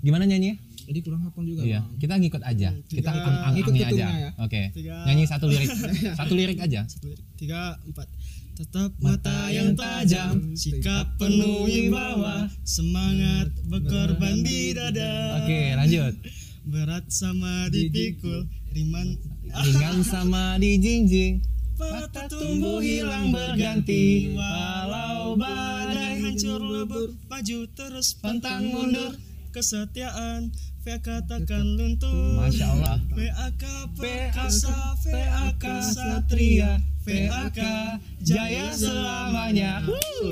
Gimana 0.00 0.26
nyanyi? 0.26 0.58
jadi 0.82 0.98
kurang 0.98 1.22
hafal 1.22 1.46
juga 1.46 1.62
Iya, 1.62 1.80
kita 1.96 2.18
ngikut 2.18 2.42
aja. 2.42 2.74
Kita 2.84 3.10
Tiga. 3.14 3.38
ang 3.46 3.54
Ngikut 3.54 3.72
aja. 3.72 4.06
ya. 4.10 4.30
Oke. 4.36 4.62
Tiga. 4.74 5.06
Nyanyi 5.06 5.24
satu 5.24 5.46
lirik. 5.46 5.70
satu 6.18 6.32
lirik 6.34 6.58
aja. 6.58 6.82
Tiga, 7.38 7.78
empat. 7.86 8.10
Tetap 8.52 8.90
Mata 9.00 9.48
yang 9.48 9.72
tajam, 9.72 10.52
sikap 10.52 11.16
penuh 11.16 11.64
wibawa, 11.64 12.50
semangat 12.62 13.48
berkorban 13.64 14.44
di 14.44 14.76
dada. 14.76 15.40
Oke, 15.40 15.72
lanjut. 15.72 16.12
Berat 16.62 17.10
sama 17.10 17.66
dipikul, 17.74 18.46
riman 18.70 19.18
Ringan 19.52 20.00
sama 20.06 20.56
dijingjing. 20.56 21.42
patah 21.76 22.30
tumbuh 22.30 22.78
hilang 22.78 23.34
berganti, 23.34 24.32
walau 24.32 25.34
badai 25.34 26.22
hancur 26.22 26.62
lebur, 26.62 27.10
maju 27.26 27.58
terus 27.74 28.14
pantang 28.16 28.70
mundur, 28.70 29.18
kesetiaan 29.50 30.54
VK 30.86 31.26
takkan 31.26 31.66
luntur. 31.74 32.38
Masya 32.38 32.66
Allah. 32.78 32.96
PAK 33.10 33.62
perkasa, 33.98 34.94
PAK 35.02 35.64
satria, 35.82 36.78
PAK 37.02 37.60
jaya 38.22 38.70
selamanya. 38.70 39.82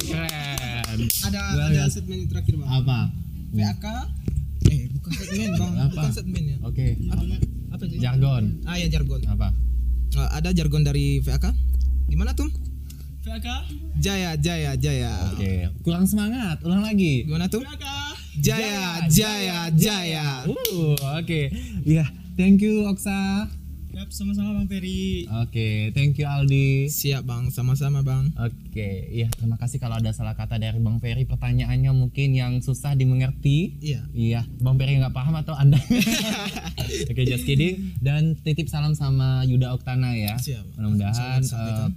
Keren. 0.07 0.99
ada 1.27 1.41
Luar 1.55 1.71
ada 1.71 1.85
segmen 1.87 2.27
yang 2.27 2.31
terakhir 2.31 2.55
bang 2.59 2.71
Apa? 2.71 3.01
PAK 3.51 3.85
bukan 5.11 5.27
segmen 5.27 5.51
bang 5.53 5.73
Apa? 5.77 5.91
bukan 5.93 6.13
segmen 6.13 6.43
ya 6.45 6.57
Oke. 6.63 6.87
apa 7.09 7.23
apa 7.71 7.85
sih 7.85 7.99
Jargon. 7.99 8.45
ah 8.65 8.75
ya 8.75 8.87
jargon 8.89 9.21
Apa? 9.27 9.49
Eh, 10.13 10.29
ada 10.33 10.51
jargon 10.51 10.83
dari 10.83 11.19
VAK 11.19 11.45
gimana 12.07 12.33
tuh 12.33 12.51
PAK, 13.21 13.47
Jaya 13.97 14.33
Jaya 14.35 14.73
Jaya 14.75 15.13
Oke. 15.31 15.69
Kurang 15.83 16.09
semangat. 16.09 16.57
Ulang 16.63 16.81
lagi. 16.81 17.23
gimana 17.23 17.47
tuh 17.47 17.61
PAK. 17.61 17.85
Jaya 18.35 19.05
Jaya 19.07 19.69
Jaya 19.71 20.49
Uh, 20.49 20.97
oke. 21.15 21.53
Iya, 21.85 22.09
thank 22.35 22.59
you 22.59 22.89
Oksa. 22.89 23.45
Yap, 23.91 24.07
sama-sama 24.15 24.55
Bang 24.55 24.71
Ferry. 24.71 25.27
Oke, 25.43 25.91
thank 25.91 26.15
you 26.15 26.23
Aldi. 26.23 26.87
siap 26.87 27.27
bang 27.27 27.51
sama-sama 27.51 28.07
bang 28.07 28.31
Oke, 28.39 29.11
iya 29.11 29.27
terima 29.35 29.59
kasih 29.59 29.83
kalau 29.83 29.99
ada 29.99 30.15
salah 30.15 30.39
kata 30.39 30.63
dari 30.63 30.79
Bang 30.79 31.03
Ferry. 31.03 31.27
Pertanyaannya 31.27 31.91
mungkin 31.91 32.31
yang 32.31 32.63
susah 32.63 32.95
dimengerti. 32.95 33.75
iya 33.83 34.07
Iya, 34.15 34.47
Bang 34.63 34.79
Ferry 34.79 34.95
nggak 35.03 35.11
paham 35.11 35.35
atau 35.35 35.59
Anda? 35.59 35.75
Oke, 37.11 37.23
just 37.27 37.43
kidding. 37.43 37.99
Dan 37.99 38.39
titip 38.39 38.71
salam 38.71 38.95
sama 38.95 39.43
Yuda 39.51 39.75
Oktana 39.75 40.15
ya. 40.15 40.39
Siap. 40.39 40.79
Mudah-mudahan 40.79 41.43
eh, 41.43 41.89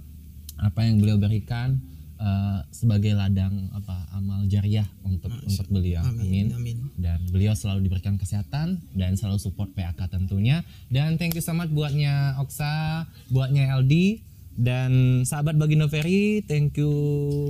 apa 0.58 0.80
yang 0.82 0.98
beliau 0.98 1.18
berikan 1.22 1.78
eh, 2.18 2.60
sebagai 2.70 3.14
ladang 3.14 3.70
apa 3.74 4.06
amal 4.14 4.46
jariah 4.46 4.86
untuk 5.02 5.32
untuk 5.32 5.66
beliau. 5.70 6.02
amin 6.06 6.54
amin 6.54 6.76
Dan 6.94 7.18
beliau 7.30 7.54
selalu 7.54 7.86
diberikan 7.86 8.14
kesehatan 8.16 8.82
dan 8.94 9.18
selalu 9.18 9.38
support 9.42 9.70
PAK 9.74 10.10
tentunya. 10.10 10.62
Dan 10.90 11.18
thank 11.18 11.34
you 11.34 11.44
so 11.44 11.54
much 11.54 11.70
buatnya 11.70 12.38
Oksa, 12.40 13.06
buatnya 13.30 13.74
LD 13.82 14.22
dan 14.54 15.22
sahabat 15.26 15.58
Bagindo 15.58 15.90
Ferry, 15.90 16.46
thank 16.46 16.78
you 16.78 16.94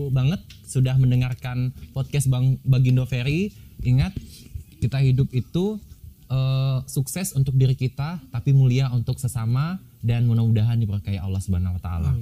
banget 0.08 0.40
sudah 0.64 0.96
mendengarkan 0.96 1.76
podcast 1.92 2.32
Bang 2.32 2.56
Bagindo 2.64 3.04
Ferry. 3.04 3.52
Ingat 3.84 4.16
kita 4.80 5.04
hidup 5.04 5.28
itu 5.36 5.76
eh, 6.32 6.78
sukses 6.88 7.36
untuk 7.36 7.52
diri 7.60 7.76
kita, 7.76 8.20
tapi 8.32 8.56
mulia 8.56 8.88
untuk 8.92 9.20
sesama 9.20 9.76
dan 10.04 10.28
mudah-mudahan 10.28 10.76
diberkahi 10.80 11.16
Allah 11.16 11.40
Subhanahu 11.40 11.76
wa 11.76 11.82
taala. 11.82 12.12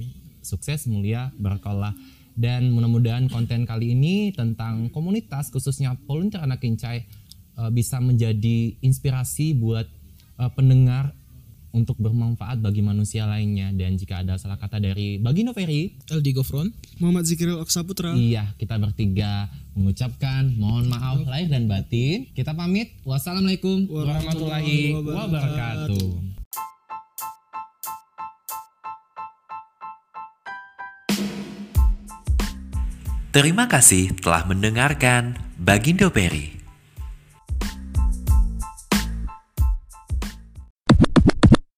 Sukses, 0.43 0.87
mulia, 0.91 1.31
berkah 1.39 1.95
dan 2.33 2.73
mudah-mudahan 2.73 3.29
konten 3.29 3.65
kali 3.65 3.93
ini 3.93 4.33
tentang 4.33 4.89
komunitas 4.89 5.53
khususnya 5.53 5.93
volunteer 6.09 6.41
anak 6.41 6.61
kincai 6.61 7.05
eh, 7.57 7.71
bisa 7.71 8.01
menjadi 8.01 8.73
inspirasi 8.81 9.53
buat 9.57 9.85
eh, 10.41 10.51
pendengar 10.57 11.13
untuk 11.73 11.97
bermanfaat 11.97 12.61
bagi 12.61 12.85
manusia 12.85 13.25
lainnya 13.25 13.73
dan 13.73 13.97
jika 13.97 14.21
ada 14.21 14.37
salah 14.37 14.61
kata 14.61 14.77
dari 14.77 15.17
Bagindo 15.17 15.57
Ferry 15.57 15.97
LD 16.05 16.37
Gofron 16.37 16.69
Muhammad 17.01 17.25
Zikril 17.25 17.57
Oksaputra. 17.57 18.13
Iya, 18.13 18.53
kita 18.61 18.77
bertiga 18.77 19.49
mengucapkan 19.73 20.53
mohon 20.53 20.85
maaf 20.85 21.25
lahir 21.25 21.49
dan 21.49 21.65
batin. 21.65 22.29
Kita 22.37 22.53
pamit. 22.53 22.93
Wassalamualaikum 23.01 23.89
warahmatullahi 23.89 24.93
wabarakatuh. 25.01 26.42
Terima 33.33 33.65
kasih 33.65 34.13
telah 34.21 34.45
mendengarkan 34.45 35.33
Bagindo 35.57 36.13
Peri. 36.13 36.62